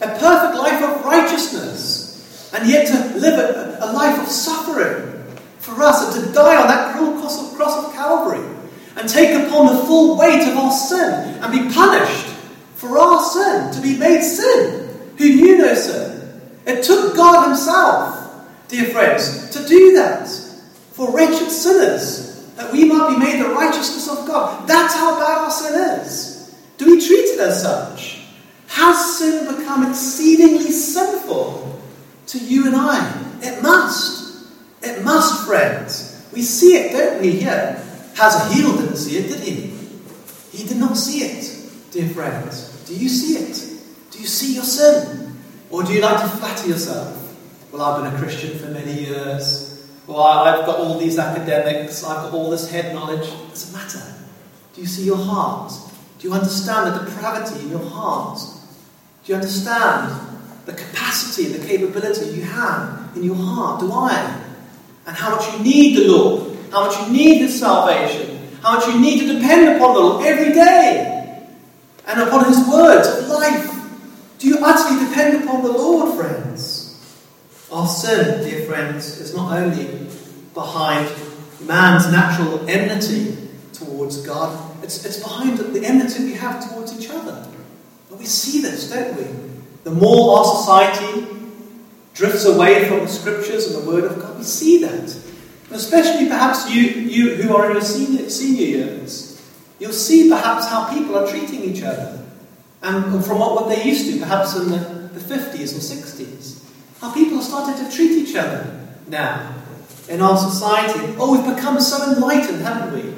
A 0.00 0.18
perfect 0.18 0.56
life 0.56 0.82
of 0.82 1.04
righteousness, 1.04 2.50
and 2.54 2.66
yet 2.66 2.86
to 2.86 3.18
live 3.18 3.38
a, 3.82 3.92
life 3.92 4.18
of 4.22 4.28
suffering 4.28 5.22
for 5.58 5.82
us, 5.82 6.16
and 6.16 6.24
to 6.24 6.32
die 6.32 6.56
on 6.56 6.66
that 6.68 6.96
cruel 6.96 7.12
cross 7.20 7.84
of 7.84 7.92
Calvary, 7.92 8.56
and 8.96 9.06
take 9.06 9.46
upon 9.46 9.66
the 9.66 9.82
full 9.82 10.16
weight 10.16 10.48
of 10.48 10.56
our 10.56 10.72
sin, 10.72 11.38
and 11.42 11.52
be 11.52 11.74
punished 11.74 12.28
for 12.76 12.96
our 12.96 13.22
sin, 13.22 13.70
to 13.74 13.82
be 13.82 13.98
made 13.98 14.22
sin, 14.22 15.12
who 15.18 15.28
knew 15.28 15.58
no 15.58 15.74
sin. 15.74 16.40
It 16.64 16.84
took 16.84 17.14
God 17.14 17.48
Himself, 17.48 18.48
dear 18.68 18.86
friends, 18.86 19.50
to 19.50 19.68
do 19.68 19.92
that 19.92 20.47
for 20.98 21.14
wretched 21.14 21.48
sinners, 21.48 22.42
that 22.56 22.72
we 22.72 22.84
might 22.84 23.10
be 23.10 23.18
made 23.24 23.40
the 23.40 23.48
righteousness 23.50 24.08
of 24.08 24.26
God. 24.26 24.68
That's 24.68 24.94
how 24.94 25.16
bad 25.20 25.38
our 25.44 25.50
sin 25.50 26.00
is. 26.00 26.52
Do 26.76 26.86
we 26.86 27.00
treat 27.00 27.20
it 27.20 27.38
as 27.38 27.62
such? 27.62 28.26
Has 28.66 29.16
sin 29.16 29.46
become 29.56 29.88
exceedingly 29.88 30.72
sinful 30.72 31.80
to 32.26 32.38
you 32.38 32.66
and 32.66 32.74
I? 32.74 33.38
It 33.40 33.62
must. 33.62 34.48
It 34.82 35.04
must, 35.04 35.46
friends. 35.46 36.28
We 36.32 36.42
see 36.42 36.76
it, 36.76 36.90
don't 36.90 37.22
we, 37.22 37.30
here? 37.30 37.80
Hazael 38.16 38.76
didn't 38.78 38.96
see 38.96 39.18
it, 39.18 39.28
did 39.28 39.40
he? 39.40 39.78
He 40.50 40.66
did 40.66 40.78
not 40.78 40.96
see 40.96 41.20
it, 41.20 41.70
dear 41.92 42.08
friends. 42.08 42.84
Do 42.88 42.96
you 42.96 43.08
see 43.08 43.36
it? 43.36 43.80
Do 44.10 44.18
you 44.18 44.26
see 44.26 44.56
your 44.56 44.64
sin? 44.64 45.38
Or 45.70 45.84
do 45.84 45.92
you 45.92 46.00
like 46.00 46.20
to 46.22 46.28
flatter 46.38 46.66
yourself? 46.66 47.14
Well, 47.70 47.82
I've 47.82 48.02
been 48.02 48.12
a 48.12 48.18
Christian 48.18 48.58
for 48.58 48.70
many 48.70 49.04
years. 49.04 49.77
Well, 50.08 50.22
I've 50.22 50.64
got 50.64 50.78
all 50.78 50.98
these 50.98 51.18
academics. 51.18 52.02
I've 52.02 52.24
got 52.24 52.32
all 52.32 52.50
this 52.50 52.70
head 52.70 52.94
knowledge. 52.94 53.28
It 53.28 53.48
doesn't 53.50 53.74
matter. 53.74 54.14
Do 54.74 54.80
you 54.80 54.86
see 54.86 55.04
your 55.04 55.18
heart? 55.18 55.70
Do 56.18 56.26
you 56.26 56.32
understand 56.32 56.94
the 56.94 57.04
depravity 57.04 57.60
in 57.60 57.68
your 57.68 57.84
heart? 57.84 58.40
Do 59.24 59.32
you 59.32 59.36
understand 59.36 60.38
the 60.64 60.72
capacity, 60.72 61.46
and 61.46 61.62
the 61.62 61.66
capability 61.66 62.30
you 62.30 62.42
have 62.42 63.10
in 63.16 63.22
your 63.22 63.36
heart? 63.36 63.80
Do 63.80 63.92
I? 63.92 64.44
And 65.06 65.16
how 65.16 65.34
much 65.34 65.52
you 65.52 65.60
need 65.60 65.96
the 65.96 66.08
Lord, 66.08 66.56
how 66.70 66.86
much 66.86 66.98
you 67.00 67.12
need 67.12 67.38
His 67.38 67.58
salvation, 67.58 68.38
how 68.62 68.76
much 68.76 68.86
you 68.86 69.00
need 69.00 69.20
to 69.20 69.32
depend 69.34 69.76
upon 69.76 69.94
the 69.94 70.00
Lord 70.00 70.26
every 70.26 70.52
day 70.52 71.46
and 72.06 72.20
upon 72.20 72.44
His 72.46 72.66
words 72.68 73.08
of 73.08 73.28
life. 73.28 73.74
Do 74.38 74.48
you 74.48 74.58
utterly 74.62 75.08
depend 75.08 75.42
upon 75.42 75.62
the 75.62 75.72
Lord, 75.72 76.18
friends? 76.18 76.77
Our 77.70 77.86
sin, 77.86 78.48
dear 78.48 78.64
friends, 78.64 79.20
is 79.20 79.34
not 79.34 79.52
only 79.52 80.08
behind 80.54 81.10
man's 81.60 82.10
natural 82.10 82.66
enmity 82.68 83.36
towards 83.74 84.24
God, 84.26 84.82
it's, 84.82 85.04
it's 85.04 85.22
behind 85.22 85.58
the 85.58 85.84
enmity 85.84 86.24
we 86.24 86.32
have 86.34 86.66
towards 86.66 86.98
each 86.98 87.10
other. 87.10 87.46
But 88.08 88.18
we 88.18 88.24
see 88.24 88.62
this, 88.62 88.90
don't 88.90 89.16
we? 89.16 89.26
The 89.84 89.90
more 89.90 90.38
our 90.38 90.44
society 90.44 91.26
drifts 92.14 92.46
away 92.46 92.88
from 92.88 93.00
the 93.00 93.08
scriptures 93.08 93.66
and 93.66 93.84
the 93.84 93.90
word 93.90 94.04
of 94.04 94.18
God, 94.18 94.38
we 94.38 94.44
see 94.44 94.82
that. 94.82 95.16
Especially 95.70 96.26
perhaps 96.26 96.70
you, 96.70 96.82
you 96.82 97.34
who 97.34 97.54
are 97.54 97.66
in 97.66 97.72
your 97.72 97.82
senior, 97.82 98.30
senior 98.30 98.64
years, 98.64 99.46
you'll 99.78 99.92
see 99.92 100.30
perhaps 100.30 100.66
how 100.66 100.92
people 100.92 101.18
are 101.18 101.28
treating 101.28 101.62
each 101.62 101.82
other. 101.82 102.24
And 102.82 103.22
from 103.22 103.40
what, 103.40 103.54
what 103.54 103.68
they 103.68 103.84
used 103.84 104.10
to, 104.10 104.18
perhaps 104.18 104.56
in 104.56 104.70
the, 104.70 104.78
the 105.12 105.20
50s 105.20 105.76
or 105.76 105.80
60s. 105.80 106.67
How 107.00 107.12
people 107.12 107.40
starting 107.42 107.84
to 107.84 107.94
treat 107.94 108.12
each 108.12 108.34
other 108.34 108.88
now 109.06 109.54
in 110.08 110.20
our 110.20 110.36
society. 110.36 111.14
Oh, 111.18 111.32
we've 111.32 111.54
become 111.54 111.80
so 111.80 112.12
enlightened, 112.12 112.60
haven't 112.60 112.94
we? 112.94 113.14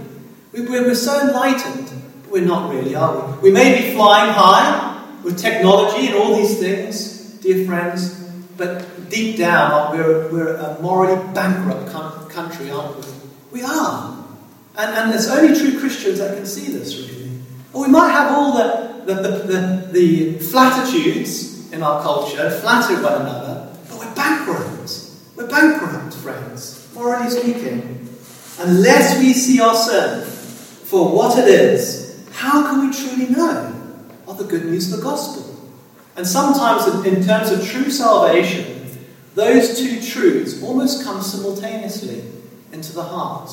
We're 0.53 0.95
so 0.95 1.21
enlightened 1.21 1.91
but 2.23 2.33
we're 2.33 2.47
not 2.47 2.73
really, 2.73 2.95
are 2.95 3.37
we? 3.37 3.51
We 3.51 3.51
may 3.51 3.81
be 3.81 3.95
flying 3.95 4.33
high 4.33 5.05
with 5.23 5.39
technology 5.39 6.09
and 6.09 6.17
all 6.17 6.37
these 6.37 6.59
things, 6.59 7.39
dear 7.41 7.67
friends, 7.67 8.15
but 8.57 9.09
deep 9.11 9.39
down, 9.39 9.97
we're, 9.97 10.31
we're 10.31 10.57
a 10.57 10.81
morally 10.81 11.17
bankrupt 11.35 11.91
country, 12.31 12.71
aren't 12.71 12.97
we? 12.97 13.13
We 13.53 13.63
are. 13.63 14.25
And, 14.77 14.95
and 14.97 15.15
it's 15.15 15.29
only 15.29 15.59
true 15.59 15.79
Christians 15.81 16.19
that 16.19 16.37
can 16.37 16.47
see 16.47 16.73
this, 16.73 16.97
really. 16.97 17.31
Or 17.73 17.83
we 17.83 17.89
might 17.89 18.11
have 18.11 18.33
all 18.33 18.53
the, 18.53 19.05
the, 19.07 19.15
the, 19.15 19.31
the, 19.39 19.89
the 19.93 20.39
flatitudes 20.39 21.73
in 21.73 21.83
our 21.83 22.03
culture, 22.03 22.51
flatter 22.51 23.03
one 23.03 23.23
another, 23.23 23.60
bankrupt. 24.21 25.11
We're 25.37 25.49
bankrupt, 25.49 26.15
friends, 26.15 26.89
morally 26.95 27.31
speaking. 27.31 28.09
Unless 28.59 29.19
we 29.19 29.33
see 29.33 29.61
ourselves 29.63 30.83
for 30.85 31.15
what 31.15 31.39
it 31.39 31.49
is 31.49 32.01
how 32.41 32.67
can 32.67 32.89
we 32.89 32.95
truly 32.95 33.29
know 33.29 33.75
of 34.27 34.39
the 34.39 34.45
good 34.45 34.65
news 34.65 34.91
of 34.91 34.99
the 34.99 35.05
gospel? 35.05 35.45
And 36.17 36.27
sometimes, 36.27 37.05
in 37.05 37.23
terms 37.23 37.51
of 37.51 37.67
true 37.69 37.91
salvation, 37.91 38.89
those 39.35 39.79
two 39.79 40.01
truths 40.01 40.63
almost 40.63 41.05
come 41.05 41.21
simultaneously 41.21 42.25
into 42.73 42.95
the 42.95 43.03
heart. 43.03 43.51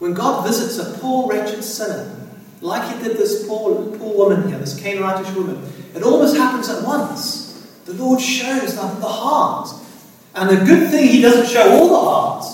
When 0.00 0.14
God 0.14 0.44
visits 0.44 0.78
a 0.78 0.98
poor, 0.98 1.28
wretched 1.28 1.62
sinner, 1.62 2.28
like 2.60 2.92
he 2.92 3.04
did 3.04 3.16
this 3.16 3.46
poor, 3.46 3.96
poor 3.98 4.16
woman 4.16 4.48
here, 4.48 4.58
this 4.58 4.80
Canaanitish 4.80 5.34
woman, 5.36 5.62
it 5.94 6.02
almost 6.02 6.36
happens 6.36 6.68
at 6.68 6.82
once. 6.82 7.64
The 7.84 7.94
Lord 7.94 8.20
shows 8.20 8.74
the, 8.74 8.82
the 8.82 9.06
heart. 9.06 9.68
And 10.34 10.50
the 10.50 10.64
good 10.64 10.90
thing, 10.90 11.08
He 11.08 11.20
doesn't 11.20 11.48
show 11.48 11.70
all 11.72 11.88
the 11.88 12.00
heart, 12.00 12.44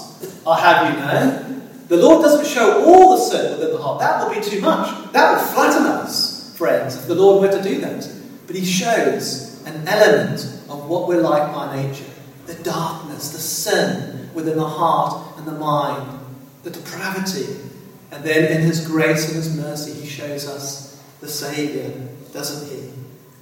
I'll 0.47 0.55
have 0.55 0.93
you 0.93 1.01
know. 1.01 1.47
The 1.89 1.97
Lord 1.97 2.23
doesn't 2.23 2.47
show 2.47 2.85
all 2.85 3.17
the 3.17 3.23
sin 3.23 3.59
within 3.59 3.73
the 3.73 3.83
heart. 3.83 4.01
That 4.01 4.27
would 4.27 4.35
be 4.35 4.49
too 4.49 4.61
much. 4.61 5.13
That 5.13 5.33
would 5.33 5.55
flatten 5.55 5.87
us, 5.87 6.57
friends, 6.57 6.97
if 6.97 7.07
the 7.07 7.15
Lord 7.15 7.43
were 7.43 7.51
to 7.51 7.63
do 7.63 7.81
that. 7.81 8.09
But 8.47 8.55
He 8.55 8.65
shows 8.65 9.63
an 9.67 9.89
element 9.89 10.41
of 10.69 10.89
what 10.89 11.09
we're 11.09 11.21
like 11.21 11.53
by 11.53 11.83
nature 11.83 12.05
the 12.47 12.63
darkness, 12.65 13.31
the 13.31 13.39
sin 13.39 14.29
within 14.35 14.57
the 14.57 14.69
heart 14.69 15.39
and 15.39 15.47
the 15.47 15.53
mind, 15.53 16.21
the 16.63 16.71
depravity. 16.71 17.47
And 18.13 18.25
then 18.25 18.51
in 18.53 18.63
His 18.63 18.87
grace 18.87 19.27
and 19.27 19.37
His 19.37 19.57
mercy, 19.57 19.93
He 20.01 20.07
shows 20.09 20.49
us 20.49 21.03
the 21.21 21.29
Saviour, 21.29 21.93
doesn't 22.33 22.69
He? 22.69 22.91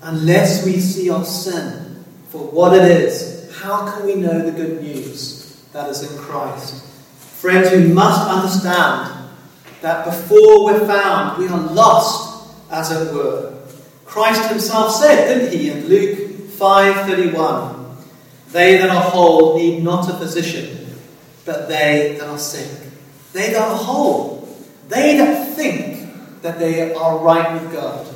Unless 0.02 0.64
we 0.64 0.78
see 0.80 1.10
our 1.10 1.24
sin 1.24 2.04
for 2.28 2.42
what 2.42 2.74
it 2.74 2.90
is, 2.90 3.37
how 3.58 3.90
can 3.90 4.06
we 4.06 4.14
know 4.14 4.40
the 4.40 4.52
good 4.52 4.82
news 4.82 5.62
that 5.72 5.88
is 5.90 6.10
in 6.10 6.18
Christ? 6.18 6.84
Friends, 7.16 7.70
we 7.72 7.92
must 7.92 8.28
understand 8.28 9.30
that 9.80 10.04
before 10.04 10.64
we're 10.64 10.86
found, 10.86 11.38
we 11.38 11.48
are 11.48 11.58
lost, 11.58 12.54
as 12.70 12.90
it 12.90 13.12
were. 13.12 13.54
Christ 14.04 14.48
himself 14.48 14.94
said, 14.94 15.26
didn't 15.26 15.58
he, 15.58 15.70
in 15.70 15.86
Luke 15.86 16.18
5:31, 16.58 17.96
They 18.50 18.78
that 18.78 18.90
are 18.90 19.02
whole 19.02 19.56
need 19.58 19.82
not 19.84 20.08
a 20.08 20.14
physician, 20.14 20.96
but 21.44 21.68
they 21.68 22.16
that 22.18 22.28
are 22.28 22.38
sick. 22.38 22.90
They 23.32 23.52
that 23.52 23.60
are 23.60 23.76
whole. 23.76 24.48
They 24.88 25.18
that 25.18 25.54
think 25.54 26.42
that 26.42 26.58
they 26.58 26.94
are 26.94 27.18
right 27.18 27.52
with 27.60 27.72
God 27.72 28.06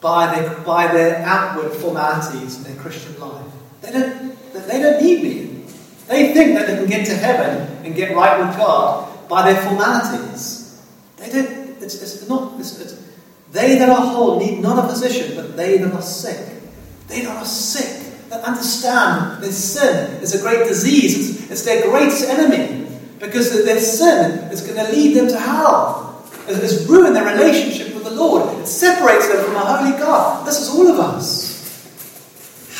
by 0.00 0.34
their, 0.34 0.58
by 0.60 0.92
their 0.92 1.22
outward 1.24 1.72
formalities 1.72 2.58
in 2.58 2.64
their 2.64 2.82
Christian 2.82 3.18
life. 3.18 3.46
They 3.80 3.92
don't, 3.92 4.37
they 4.52 4.80
don't 4.80 5.02
need 5.02 5.22
me. 5.22 5.64
They 6.08 6.32
think 6.32 6.58
that 6.58 6.66
they 6.66 6.76
can 6.76 6.86
get 6.86 7.06
to 7.06 7.14
heaven 7.14 7.84
and 7.84 7.94
get 7.94 8.16
right 8.16 8.38
with 8.38 8.56
God 8.56 9.28
by 9.28 9.52
their 9.52 9.62
formalities. 9.62 10.82
They 11.16 11.30
don't, 11.30 11.82
it's, 11.82 12.02
it's 12.02 12.28
not, 12.28 12.58
it's, 12.58 12.80
it's, 12.80 13.08
they 13.52 13.78
that 13.78 13.88
are 13.88 14.00
whole 14.00 14.38
need 14.38 14.60
not 14.60 14.84
a 14.84 14.88
physician, 14.88 15.36
but 15.36 15.56
they 15.56 15.78
that 15.78 15.92
are 15.92 16.02
sick. 16.02 16.62
They 17.08 17.22
that 17.22 17.36
are 17.36 17.44
sick, 17.44 18.28
that 18.28 18.44
understand 18.44 19.42
that 19.42 19.52
sin 19.52 20.22
is 20.22 20.34
a 20.34 20.42
great 20.42 20.66
disease, 20.68 21.40
it's, 21.40 21.50
it's 21.50 21.64
their 21.64 21.90
greatest 21.90 22.28
enemy, 22.28 22.86
because 23.18 23.64
their 23.64 23.80
sin 23.80 24.50
is 24.52 24.62
going 24.62 24.84
to 24.84 24.92
lead 24.92 25.16
them 25.16 25.28
to 25.28 25.38
hell. 25.38 26.04
It's 26.46 26.86
ruined 26.86 27.14
their 27.14 27.24
relationship 27.36 27.94
with 27.94 28.04
the 28.04 28.10
Lord. 28.10 28.58
It 28.60 28.66
separates 28.66 29.28
them 29.28 29.44
from 29.44 29.56
a 29.56 29.60
holy 29.60 29.98
God. 29.98 30.46
This 30.46 30.60
is 30.60 30.70
all 30.70 30.86
of 30.88 30.98
us. 30.98 31.58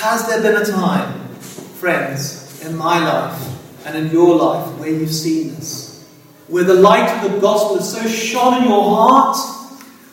Has 0.01 0.27
there 0.27 0.41
been 0.41 0.63
a 0.63 0.65
time, 0.65 1.18
friends, 1.79 2.61
in 2.65 2.77
my 2.77 2.99
life 2.99 3.87
and 3.87 3.97
in 3.97 4.13
your 4.13 4.37
life 4.37 4.79
where 4.79 4.91
you've 4.91 5.15
seen 5.15 5.55
this? 5.55 6.05
Where 6.49 6.65
the 6.65 6.75
light 6.75 7.09
of 7.25 7.31
the 7.31 7.39
gospel 7.39 7.77
is 7.77 7.91
so 7.91 8.07
shone 8.09 8.63
in 8.63 8.69
your 8.69 8.83
heart, 8.83 9.37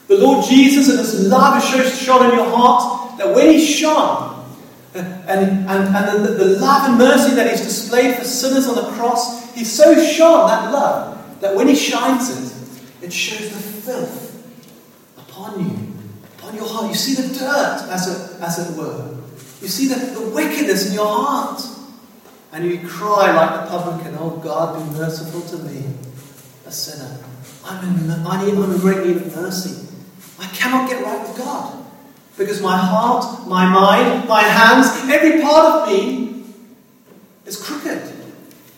the 0.08 0.18
Lord 0.18 0.46
Jesus 0.46 0.90
and 0.90 1.00
His 1.00 1.28
love 1.28 1.58
is 1.58 2.00
shone 2.00 2.30
in 2.30 2.38
your 2.38 2.50
heart, 2.56 3.18
that 3.18 3.34
when 3.34 3.52
He 3.52 3.66
shone, 3.66 4.46
and, 4.94 5.08
and, 5.28 5.70
and 5.70 6.26
the, 6.26 6.32
the 6.32 6.60
love 6.60 6.90
and 6.90 6.98
mercy 6.98 7.36
that 7.36 7.50
He's 7.50 7.62
displayed 7.62 8.16
for 8.16 8.24
sinners 8.24 8.68
on 8.68 8.76
the 8.76 8.92
cross, 8.92 9.54
He's 9.56 9.72
so 9.72 9.96
shone 10.06 10.48
that 10.48 10.72
love 10.72 11.42
that 11.42 11.56
when 11.56 11.68
He 11.68 11.76
shines 11.76 12.30
it, 12.30 13.06
it 13.06 13.12
shows 13.12 13.50
the 13.50 13.60
filth 13.60 14.48
upon 15.18 15.60
you, 15.60 15.94
upon 16.38 16.56
your 16.56 16.68
heart. 16.68 16.90
You 16.90 16.96
see 16.96 17.22
the 17.22 17.34
dirt, 17.34 17.88
as 17.90 18.08
it, 18.08 18.42
as 18.42 18.70
it 18.70 18.78
were. 18.78 19.15
You 19.66 19.72
see 19.72 19.88
the, 19.88 19.96
the 19.96 20.30
wickedness 20.30 20.90
in 20.90 20.94
your 20.94 21.08
heart. 21.08 21.60
And 22.52 22.66
you 22.66 22.88
cry 22.88 23.36
like 23.36 23.64
the 23.64 23.68
publican, 23.68 24.16
Oh 24.20 24.38
God, 24.38 24.78
be 24.78 24.96
merciful 24.96 25.42
to 25.42 25.58
me, 25.64 25.84
a 26.68 26.72
sinner. 26.72 27.18
I'm 27.66 27.84
in, 27.84 28.12
I 28.12 28.46
need, 28.46 28.54
I'm 28.54 28.72
in 28.72 28.78
great 28.78 29.08
need 29.08 29.18
of 29.18 29.36
mercy. 29.36 29.88
I 30.38 30.46
cannot 30.50 30.88
get 30.88 31.04
right 31.04 31.20
with 31.28 31.36
God. 31.40 31.84
Because 32.38 32.62
my 32.62 32.78
heart, 32.78 33.48
my 33.48 33.68
mind, 33.68 34.30
my 34.30 34.44
hands, 34.44 34.86
every 35.10 35.42
part 35.42 35.82
of 35.82 35.88
me 35.88 36.44
is 37.48 37.60
crooked. 37.60 38.04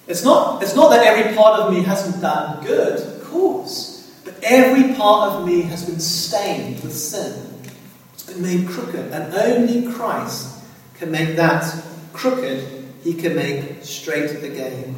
It's 0.08 0.24
not, 0.24 0.64
it's 0.64 0.74
not 0.74 0.92
that 0.92 1.06
every 1.06 1.36
part 1.36 1.60
of 1.60 1.74
me 1.74 1.84
hasn't 1.84 2.22
done 2.22 2.66
good, 2.66 2.98
of 2.98 3.24
course. 3.26 4.22
But 4.24 4.36
every 4.42 4.96
part 4.96 5.34
of 5.34 5.46
me 5.46 5.64
has 5.64 5.84
been 5.84 6.00
stained 6.00 6.82
with 6.82 6.94
sin. 6.94 7.62
It's 8.14 8.24
been 8.24 8.42
made 8.42 8.70
crooked. 8.70 9.12
And 9.12 9.34
only 9.34 9.94
Christ 9.94 10.57
can 10.98 11.12
make 11.12 11.36
that 11.36 11.84
crooked, 12.14 12.86
he 13.04 13.14
can 13.14 13.36
make 13.36 13.84
straight 13.84 14.44
again. 14.44 14.96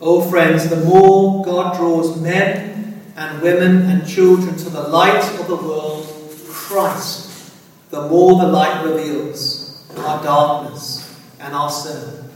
Oh, 0.00 0.28
friends, 0.28 0.68
the 0.68 0.84
more 0.84 1.44
God 1.44 1.76
draws 1.76 2.20
men 2.20 3.02
and 3.16 3.42
women 3.42 3.90
and 3.90 4.06
children 4.06 4.56
to 4.56 4.70
the 4.70 4.82
light 4.88 5.22
of 5.40 5.46
the 5.46 5.56
world, 5.56 6.06
Christ, 6.48 7.52
the 7.90 8.08
more 8.08 8.40
the 8.40 8.48
light 8.48 8.84
reveals 8.84 9.86
our 9.98 10.22
darkness 10.22 11.18
and 11.38 11.54
our 11.54 11.70
sin. 11.70 12.30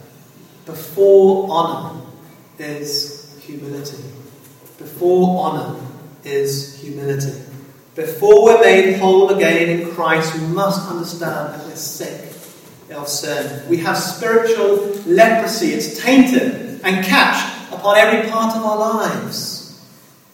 Before 0.65 1.51
honour 1.51 2.01
is 2.59 3.37
humility. 3.41 4.03
Before 4.79 5.45
honour 5.45 5.81
is 6.25 6.81
humility. 6.81 7.43
Before 7.95 8.45
we're 8.45 8.61
made 8.61 8.99
whole 8.99 9.31
again 9.31 9.81
in 9.81 9.91
Christ, 9.95 10.35
we 10.35 10.47
must 10.49 10.89
understand 10.89 11.55
that 11.55 11.67
we're 11.67 11.77
sick 11.77 12.36
sin. 13.07 13.69
We 13.69 13.79
have 13.79 13.97
spiritual 13.99 14.77
leprosy. 15.07 15.73
It's 15.73 16.01
tainted 16.03 16.81
and 16.85 17.05
catched 17.05 17.73
upon 17.73 17.97
every 17.97 18.31
part 18.31 18.57
of 18.57 18.63
our 18.65 18.79
lives. 18.79 19.85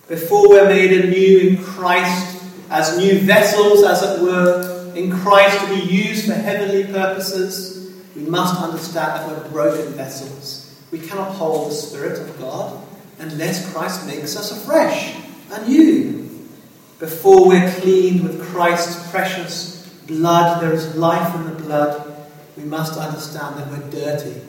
Before 0.08 0.48
we're 0.48 0.68
made 0.68 0.92
anew 0.92 1.38
in 1.38 1.62
Christ, 1.62 2.42
as 2.70 2.98
new 2.98 3.18
vessels, 3.20 3.84
as 3.84 4.02
it 4.02 4.22
were, 4.22 4.92
in 4.94 5.10
Christ 5.10 5.58
to 5.60 5.68
be 5.68 5.80
used 5.80 6.26
for 6.26 6.34
heavenly 6.34 6.84
purposes, 6.84 7.94
we 8.14 8.22
must 8.22 8.60
understand 8.60 9.08
that 9.08 9.28
we're 9.28 9.48
broken 9.48 9.92
vessels. 9.94 10.74
We 10.90 10.98
cannot 10.98 11.32
hold 11.32 11.70
the 11.70 11.74
Spirit 11.74 12.20
of 12.20 12.38
God 12.38 12.82
unless 13.18 13.72
Christ 13.72 14.06
makes 14.06 14.36
us 14.36 14.50
afresh, 14.52 15.16
anew. 15.50 16.28
Before 16.98 17.48
we're 17.48 17.72
cleaned 17.80 18.22
with 18.22 18.42
Christ's 18.42 19.10
precious 19.10 19.88
blood, 20.06 20.62
there 20.62 20.72
is 20.72 20.94
life 20.94 21.34
in 21.36 21.44
the 21.44 21.62
blood 21.62 22.11
we 22.56 22.64
must 22.64 22.98
understand 22.98 23.56
that 23.56 23.68
we're 23.68 23.90
dirty, 23.90 24.40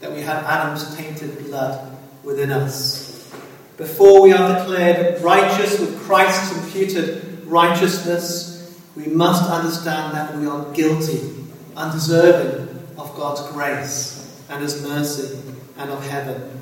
that 0.00 0.12
we 0.12 0.20
have 0.20 0.44
Adam's 0.44 0.94
tainted 0.96 1.46
blood 1.46 1.96
within 2.22 2.50
us. 2.50 3.32
Before 3.76 4.22
we 4.22 4.32
are 4.32 4.58
declared 4.58 5.20
righteous 5.22 5.80
with 5.80 6.00
Christ's 6.02 6.56
imputed 6.56 7.44
righteousness, 7.46 8.78
we 8.94 9.06
must 9.06 9.50
understand 9.50 10.14
that 10.14 10.36
we 10.36 10.46
are 10.46 10.70
guilty, 10.72 11.34
undeserving 11.76 12.68
of 12.98 13.14
God's 13.16 13.50
grace 13.52 14.44
and 14.48 14.62
His 14.62 14.82
mercy 14.82 15.38
and 15.78 15.90
of 15.90 16.06
heaven. 16.06 16.60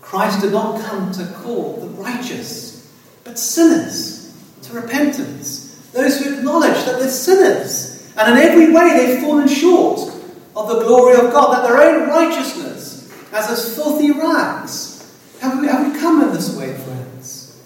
Christ 0.00 0.40
did 0.40 0.52
not 0.52 0.82
come 0.82 1.12
to 1.12 1.26
call 1.42 1.76
the 1.80 1.88
righteous, 1.88 2.92
but 3.24 3.38
sinners 3.38 4.34
to 4.62 4.74
repentance. 4.74 5.90
Those 5.92 6.20
who 6.20 6.36
acknowledge 6.36 6.84
that 6.84 6.98
they're 6.98 7.08
sinners 7.08 8.12
and 8.16 8.36
in 8.36 8.44
every 8.44 8.72
way 8.72 8.96
they've 8.96 9.22
fallen 9.22 9.48
short 9.48 10.15
of 10.56 10.68
the 10.68 10.80
glory 10.80 11.14
of 11.14 11.32
God, 11.32 11.52
that 11.52 11.62
their 11.62 11.82
own 11.82 12.08
righteousness 12.08 13.12
as 13.32 13.50
as 13.50 13.74
filthy 13.74 14.10
rags. 14.10 14.94
Have 15.40 15.60
we, 15.60 15.66
have 15.66 15.92
we 15.92 15.98
come 16.00 16.22
in 16.22 16.32
this 16.32 16.56
way, 16.56 16.74
friends? 16.74 17.62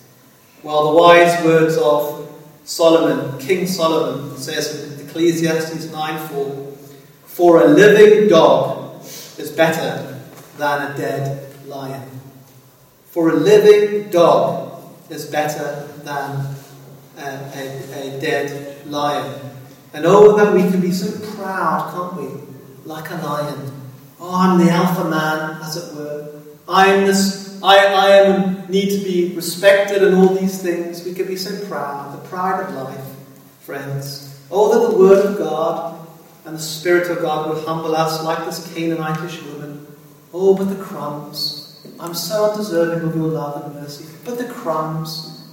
Well, 0.63 0.91
the 0.91 1.01
wise 1.01 1.45
words 1.45 1.77
of 1.79 2.29
Solomon, 2.65 3.39
King 3.39 3.67
Solomon, 3.67 4.37
says 4.37 4.99
in 4.99 5.07
Ecclesiastes 5.07 5.91
9 5.93 6.29
4 6.29 6.73
For 7.25 7.63
a 7.63 7.69
living 7.69 8.29
dog 8.29 9.03
is 9.39 9.51
better 9.51 10.21
than 10.59 10.93
a 10.93 10.97
dead 10.97 11.67
lion. 11.67 12.09
For 13.07 13.31
a 13.31 13.35
living 13.35 14.11
dog 14.11 14.83
is 15.09 15.27
better 15.27 15.89
than 16.05 16.55
a, 17.17 17.23
a, 17.23 18.17
a 18.17 18.21
dead 18.21 18.87
lion. 18.87 19.41
And 19.93 20.07
oh, 20.07 20.37
that 20.37 20.55
we 20.55 20.63
can 20.63 20.81
be 20.81 20.93
so 20.93 21.11
proud, 21.37 21.93
can't 21.93 22.23
we? 22.23 22.50
Like 22.91 23.09
a 23.11 23.15
lion. 23.15 23.73
Oh, 24.19 24.35
I'm 24.35 24.59
the 24.59 24.71
alpha 24.71 25.09
man, 25.09 25.63
as 25.63 25.77
it 25.77 25.97
were. 25.97 26.41
I'm 26.69 27.07
this, 27.07 27.63
I, 27.63 27.77
I 27.77 28.09
am, 28.17 28.67
need 28.69 28.91
to 28.91 29.05
be 29.05 29.35
respected 29.35 30.03
and 30.03 30.17
all 30.17 30.35
these 30.35 30.61
things. 30.61 31.05
We 31.05 31.15
can 31.15 31.27
be 31.27 31.37
so 31.37 31.67
proud, 31.69 32.13
the 32.13 32.29
pride 32.29 32.65
of 32.65 32.75
life, 32.75 33.05
friends. 33.61 34.27
Oh, 34.51 34.75
that 34.75 34.91
the 34.91 34.99
Word 34.99 35.25
of 35.25 35.39
God 35.39 36.07
and 36.45 36.57
the 36.57 36.61
Spirit 36.61 37.11
of 37.11 37.23
God 37.23 37.49
would 37.49 37.65
humble 37.65 37.95
us 37.95 38.23
like 38.25 38.45
this 38.45 38.67
Canaanitish 38.69 39.41
woman. 39.47 39.87
Oh, 40.35 40.57
but 40.57 40.65
the 40.65 40.83
crumbs. 40.83 41.81
I'm 41.99 42.15
so 42.15 42.51
undeserving 42.51 43.09
of 43.09 43.15
your 43.15 43.29
love 43.29 43.65
and 43.65 43.75
mercy. 43.77 44.07
But 44.25 44.39
the 44.39 44.53
crumbs. 44.53 45.49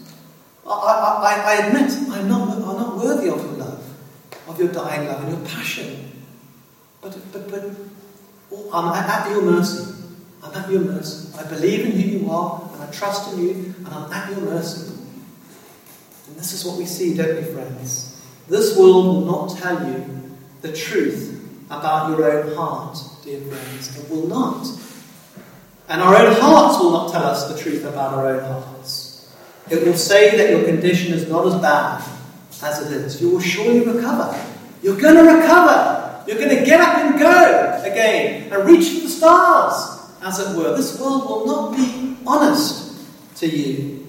I, 0.66 0.72
I, 0.72 1.54
I 1.54 1.68
admit 1.68 1.92
I'm 2.10 2.28
not, 2.28 2.50
I'm 2.50 2.62
not 2.62 2.98
worthy 2.98 3.30
of 3.30 3.38
your 3.38 3.54
love, 3.54 3.96
of 4.48 4.60
your 4.60 4.70
dying 4.70 5.08
love 5.08 5.24
and 5.24 5.38
your 5.38 5.48
passion. 5.48 6.17
But, 7.08 7.32
but, 7.32 7.50
but 7.50 7.72
oh, 8.52 8.70
I'm 8.74 8.94
at 8.94 9.30
your 9.32 9.42
mercy. 9.42 9.94
I'm 10.44 10.54
at 10.54 10.70
your 10.70 10.82
mercy. 10.82 11.34
I 11.38 11.44
believe 11.44 11.86
in 11.86 11.92
who 11.92 12.20
you 12.20 12.32
are, 12.32 12.70
and 12.74 12.84
I 12.84 12.92
trust 12.92 13.34
in 13.34 13.42
you, 13.42 13.74
and 13.78 13.88
I'm 13.88 14.12
at 14.12 14.32
your 14.32 14.42
mercy. 14.42 14.94
And 16.28 16.36
this 16.36 16.52
is 16.52 16.66
what 16.66 16.78
we 16.78 16.86
see, 16.86 17.16
don't 17.16 17.36
we, 17.38 17.44
friends? 17.44 18.22
This 18.50 18.78
world 18.78 19.06
will 19.06 19.26
not 19.26 19.58
tell 19.58 19.88
you 19.88 20.06
the 20.62 20.74
truth 20.74 21.34
about 21.70 22.10
your 22.10 22.30
own 22.30 22.56
heart, 22.56 22.98
dear 23.24 23.40
friends. 23.42 23.98
It 23.98 24.10
will 24.10 24.28
not. 24.28 24.68
And 25.90 26.02
our 26.02 26.16
own 26.16 26.34
hearts 26.34 26.80
will 26.80 26.92
not 26.92 27.12
tell 27.12 27.24
us 27.24 27.50
the 27.50 27.58
truth 27.58 27.86
about 27.86 28.14
our 28.14 28.28
own 28.28 28.52
hearts. 28.52 29.34
It 29.70 29.86
will 29.86 29.96
say 29.96 30.36
that 30.36 30.50
your 30.50 30.66
condition 30.66 31.14
is 31.14 31.30
not 31.30 31.46
as 31.48 31.56
bad 31.62 32.04
as 32.64 32.86
it 32.86 32.92
is. 32.92 33.22
You 33.22 33.30
will 33.30 33.40
surely 33.40 33.80
recover. 33.82 34.38
You're 34.82 35.00
going 35.00 35.16
to 35.16 35.34
recover. 35.34 36.07
You're 36.28 36.38
going 36.38 36.58
to 36.58 36.66
get 36.66 36.82
up 36.82 36.98
and 36.98 37.18
go 37.18 37.82
again 37.86 38.52
and 38.52 38.66
reach 38.66 38.90
for 38.90 39.00
the 39.00 39.10
stars, 39.10 40.12
as 40.22 40.40
it 40.40 40.58
were. 40.58 40.76
This 40.76 41.00
world 41.00 41.24
will 41.26 41.46
not 41.46 41.78
be 41.78 42.18
honest 42.28 43.00
to 43.38 43.48
you. 43.48 44.06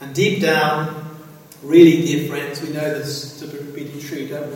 And 0.00 0.14
deep 0.14 0.40
down, 0.40 1.18
really, 1.62 2.06
dear 2.06 2.26
friends, 2.26 2.62
we 2.62 2.70
know 2.70 2.98
this 2.98 3.38
to 3.40 3.46
be 3.46 4.00
true, 4.00 4.28
don't 4.28 4.50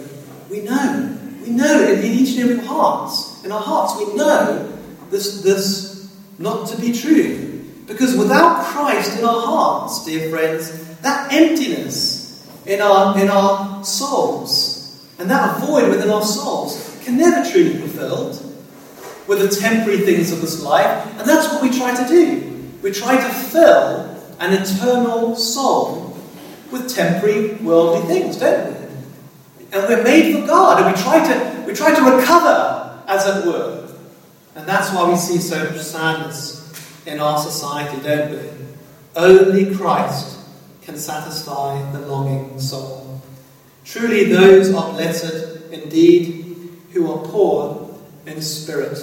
we? 0.49 0.59
We 0.59 0.64
know. 0.64 1.18
We 1.42 1.51
know 1.51 1.82
in 1.86 2.03
each 2.03 2.38
and 2.38 2.51
every 2.51 2.64
heart. 2.64 3.12
In 3.44 3.53
our 3.53 3.61
hearts, 3.61 3.99
we 3.99 4.16
know 4.16 4.72
this, 5.11 5.42
this 5.42 6.11
not 6.38 6.66
to 6.68 6.80
be 6.80 6.92
true. 6.92 7.62
Because 7.86 8.16
without 8.16 8.64
Christ 8.64 9.18
in 9.18 9.24
our 9.26 9.42
hearts, 9.42 10.07
dear 10.07 10.30
friends, 10.30 10.99
that 11.01 11.30
emptiness 11.30 12.49
in 12.64 12.80
our, 12.80 13.18
in 13.18 13.28
our 13.28 13.84
souls 13.84 14.76
and 15.18 15.30
that 15.30 15.60
void 15.60 15.88
within 15.88 16.10
our 16.10 16.22
souls 16.22 17.00
can 17.04 17.16
never 17.16 17.48
truly 17.50 17.74
be 17.74 17.88
filled 17.88 18.42
with 19.26 19.40
the 19.40 19.48
temporary 19.48 20.00
things 20.00 20.32
of 20.32 20.40
this 20.40 20.62
life. 20.62 21.06
And 21.18 21.28
that's 21.28 21.48
what 21.52 21.62
we 21.62 21.70
try 21.76 21.94
to 21.94 22.08
do. 22.08 22.70
We 22.82 22.92
try 22.92 23.16
to 23.16 23.34
fill 23.34 24.16
an 24.38 24.52
eternal 24.52 25.36
soul 25.36 26.16
with 26.70 26.94
temporary 26.94 27.54
worldly 27.54 28.06
things, 28.06 28.36
don't 28.36 28.72
we? 28.72 28.86
And 29.72 29.88
we're 29.88 30.04
made 30.04 30.34
for 30.34 30.46
God, 30.46 30.82
and 30.82 30.94
we 30.94 31.02
try 31.02 31.26
to 31.26 31.64
we 31.66 31.74
try 31.74 31.94
to 31.94 32.16
recover, 32.16 33.02
as 33.08 33.26
it 33.26 33.46
were. 33.46 33.88
And 34.54 34.66
that's 34.66 34.92
why 34.92 35.08
we 35.08 35.16
see 35.16 35.38
so 35.38 35.64
much 35.64 35.78
sadness 35.78 37.04
in 37.06 37.20
our 37.20 37.38
society, 37.38 38.00
don't 38.02 38.30
we? 38.30 38.50
Only 39.16 39.74
Christ 39.74 40.38
can 40.82 40.96
satisfy 40.96 41.90
the 41.92 42.00
longing 42.06 42.60
soul. 42.60 43.05
Truly, 43.87 44.24
those 44.24 44.74
are 44.74 44.93
blessed 44.93 45.72
indeed 45.72 46.72
who 46.93 47.11
are 47.12 47.24
poor 47.24 47.97
in 48.26 48.43
spirit, 48.43 48.99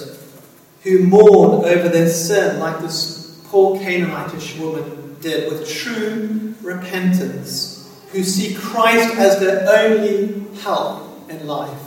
who 0.82 1.04
mourn 1.04 1.64
over 1.64 1.88
their 1.88 2.08
sin 2.08 2.60
like 2.60 2.80
this 2.80 3.40
poor 3.46 3.78
Canaanitish 3.78 4.58
woman 4.60 5.16
did 5.20 5.50
with 5.50 5.66
true 5.66 6.54
repentance, 6.60 7.90
who 8.12 8.22
see 8.22 8.54
Christ 8.54 9.16
as 9.16 9.40
their 9.40 9.66
only 9.66 10.46
help 10.60 11.30
in 11.30 11.46
life. 11.46 11.80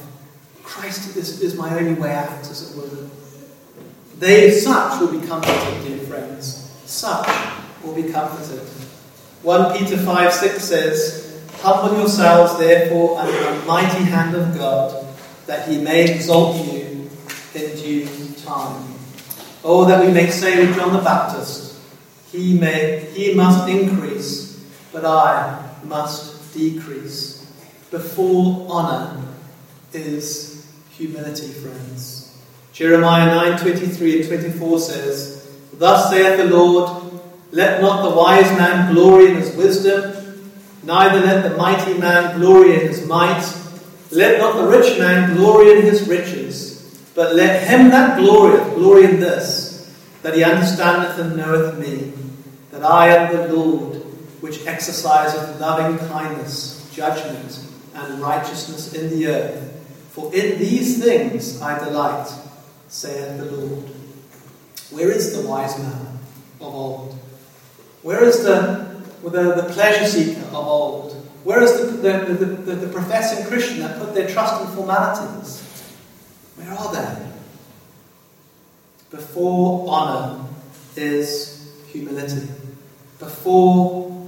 Christ 0.63 1.15
is, 1.15 1.41
is 1.41 1.55
my 1.55 1.77
only 1.77 1.93
way 1.93 2.15
out, 2.15 2.39
as 2.39 2.71
it 2.71 2.77
were. 2.77 3.07
They, 4.17 4.49
such, 4.51 4.99
will 4.99 5.19
be 5.19 5.25
comforted, 5.27 5.85
dear 5.85 5.99
friends. 5.99 6.71
Such 6.85 7.29
will 7.83 7.93
be 7.93 8.11
comforted. 8.11 8.61
1 9.43 9.77
Peter 9.77 9.97
5 9.97 10.33
6 10.33 10.63
says, 10.63 11.26
Humble 11.61 11.97
yourselves, 11.97 12.57
therefore, 12.57 13.19
under 13.19 13.31
the 13.31 13.65
mighty 13.65 14.03
hand 14.03 14.35
of 14.35 14.57
God, 14.57 15.05
that 15.47 15.67
he 15.67 15.79
may 15.79 16.15
exalt 16.15 16.55
you 16.67 17.09
in 17.55 17.75
due 17.75 18.07
time. 18.45 18.93
Oh, 19.63 19.85
that 19.85 20.05
we 20.05 20.11
may 20.11 20.29
say 20.29 20.65
with 20.65 20.75
John 20.75 20.93
the 20.93 21.01
Baptist, 21.01 21.79
He 22.31 22.57
may 22.57 23.09
he 23.13 23.33
must 23.33 23.67
increase, 23.69 24.63
but 24.91 25.03
I 25.05 25.71
must 25.83 26.53
decrease. 26.53 27.51
Before 27.89 28.67
honor 28.69 29.23
is 29.93 30.67
humility, 30.91 31.47
friends. 31.47 32.37
Jeremiah 32.73 33.57
9:23 33.57 34.19
and 34.19 34.27
24 34.27 34.79
says, 34.79 35.49
Thus 35.73 36.09
saith 36.09 36.37
the 36.37 36.45
Lord, 36.45 37.11
let 37.51 37.81
not 37.81 38.07
the 38.07 38.15
wise 38.15 38.51
man 38.57 38.93
glory 38.93 39.31
in 39.31 39.37
his 39.37 39.55
wisdom, 39.55 40.16
neither 40.87 41.19
let 41.19 41.43
the 41.43 41.57
mighty 41.57 41.99
man 41.99 42.39
glory 42.39 42.75
in 42.75 42.87
his 42.87 43.05
might, 43.05 43.43
let 44.09 44.39
not 44.39 44.55
the 44.55 44.67
rich 44.67 44.97
man 44.97 45.35
glory 45.35 45.77
in 45.77 45.81
his 45.83 46.07
riches, 46.07 47.03
but 47.13 47.35
let 47.35 47.67
him 47.67 47.89
that 47.89 48.17
glorieth 48.17 48.73
glory 48.75 49.03
in 49.03 49.19
this, 49.19 49.93
that 50.21 50.33
he 50.33 50.43
understandeth 50.45 51.19
and 51.19 51.35
knoweth 51.35 51.77
me, 51.77 52.13
that 52.71 52.83
I 52.83 53.09
am 53.09 53.35
the 53.35 53.53
Lord, 53.53 53.95
which 54.39 54.65
exerciseth 54.65 55.59
loving 55.59 55.97
kindness, 56.07 56.89
judgment, 56.93 57.67
and 57.93 58.21
righteousness 58.21 58.93
in 58.93 59.09
the 59.09 59.27
earth. 59.27 60.09
For 60.11 60.33
in 60.33 60.57
these 60.57 61.03
things 61.03 61.61
I 61.61 61.83
delight 61.83 62.31
saith 62.87 63.37
the 63.37 63.51
Lord. 63.51 63.83
Where 64.91 65.11
is 65.11 65.33
the 65.33 65.45
wise 65.45 65.77
man 65.77 66.19
of 66.61 66.73
old? 66.73 67.13
Where 68.03 68.23
is 68.23 68.41
the, 68.43 68.86
the, 69.23 69.61
the 69.61 69.69
pleasure 69.73 70.05
seeker 70.05 70.41
of 70.47 70.53
old? 70.55 71.13
Where 71.43 71.61
is 71.63 71.79
the, 71.79 71.85
the, 71.97 72.33
the, 72.33 72.45
the, 72.45 72.75
the 72.75 72.93
professing 72.93 73.45
Christian 73.45 73.79
that 73.79 73.99
put 73.99 74.13
their 74.13 74.27
trust 74.27 74.61
in 74.61 74.67
formalities? 74.75 75.63
Where 76.55 76.71
are 76.71 76.93
they? 76.93 77.31
Before 79.09 79.87
honour 79.87 80.45
is 80.95 81.71
humility. 81.87 82.47
Before 83.19 84.27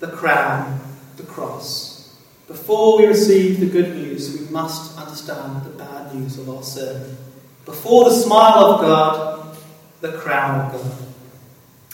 the 0.00 0.08
crown, 0.08 0.80
the 1.16 1.22
cross. 1.22 2.18
Before 2.48 2.98
we 2.98 3.06
receive 3.06 3.60
the 3.60 3.66
good 3.66 3.94
news, 3.94 4.38
we 4.38 4.48
must 4.48 4.98
understand 4.98 5.64
the 5.64 5.70
bad 5.70 6.14
news 6.14 6.38
of 6.38 6.48
our 6.48 6.62
sin. 6.62 7.16
Before 7.64 8.04
the 8.04 8.14
smile 8.14 8.64
of 8.64 8.80
God, 8.80 9.56
the 10.00 10.12
crown 10.18 10.66
of 10.66 10.72
God. 10.72 10.92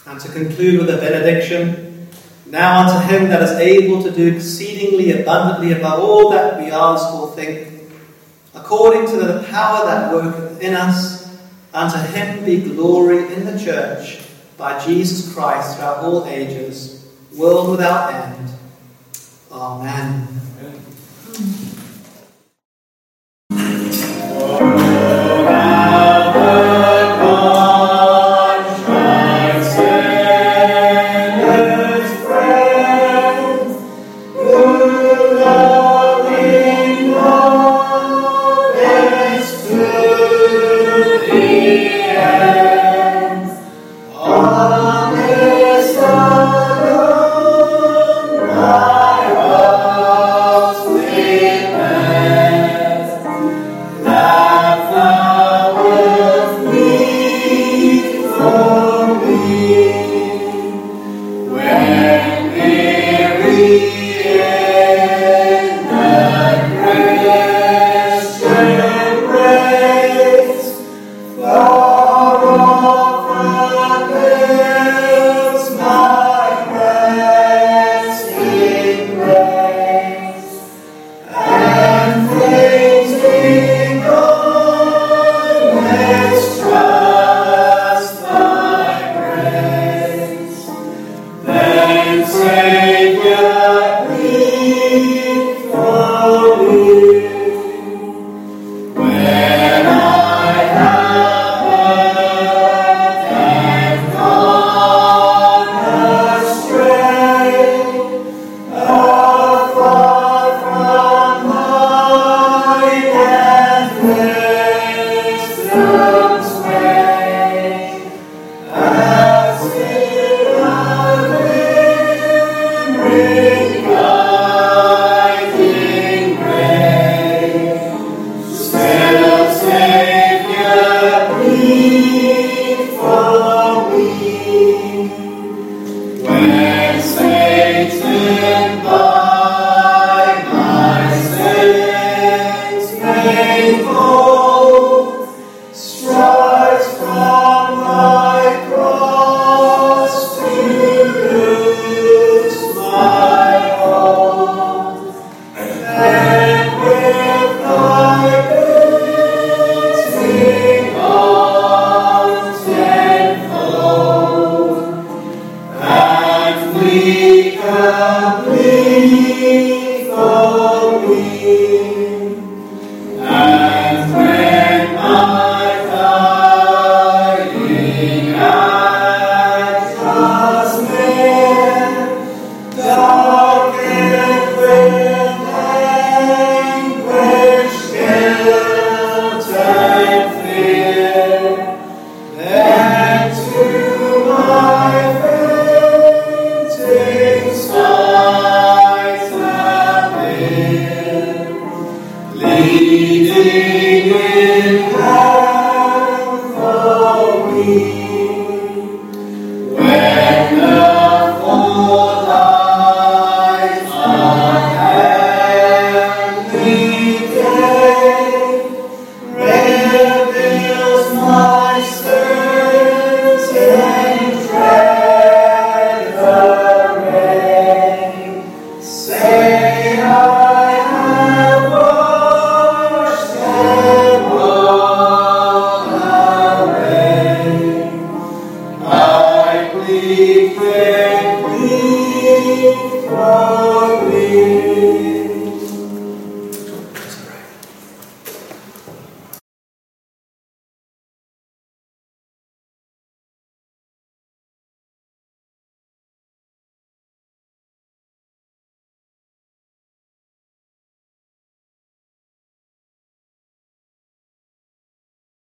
And 0.06 0.20
to 0.20 0.32
conclude 0.32 0.80
with 0.80 0.90
a 0.90 0.98
benediction, 0.98 1.91
now 2.52 2.86
unto 2.86 3.08
him 3.08 3.30
that 3.30 3.42
is 3.42 3.52
able 3.52 4.02
to 4.02 4.10
do 4.10 4.36
exceedingly 4.36 5.22
abundantly 5.22 5.72
above 5.72 6.00
all 6.00 6.30
that 6.32 6.60
we 6.60 6.70
ask 6.70 7.10
or 7.14 7.34
think, 7.34 7.90
according 8.54 9.06
to 9.06 9.16
the 9.16 9.42
power 9.48 9.86
that 9.86 10.12
worketh 10.12 10.60
in 10.60 10.74
us, 10.74 11.34
unto 11.72 11.96
him 12.12 12.44
be 12.44 12.60
glory 12.60 13.32
in 13.32 13.46
the 13.46 13.58
church 13.58 14.20
by 14.58 14.78
Jesus 14.84 15.32
Christ 15.32 15.78
throughout 15.78 16.04
all 16.04 16.26
ages, 16.26 17.10
world 17.34 17.70
without 17.70 18.12
end. 18.12 18.50
Amen. 19.50 20.41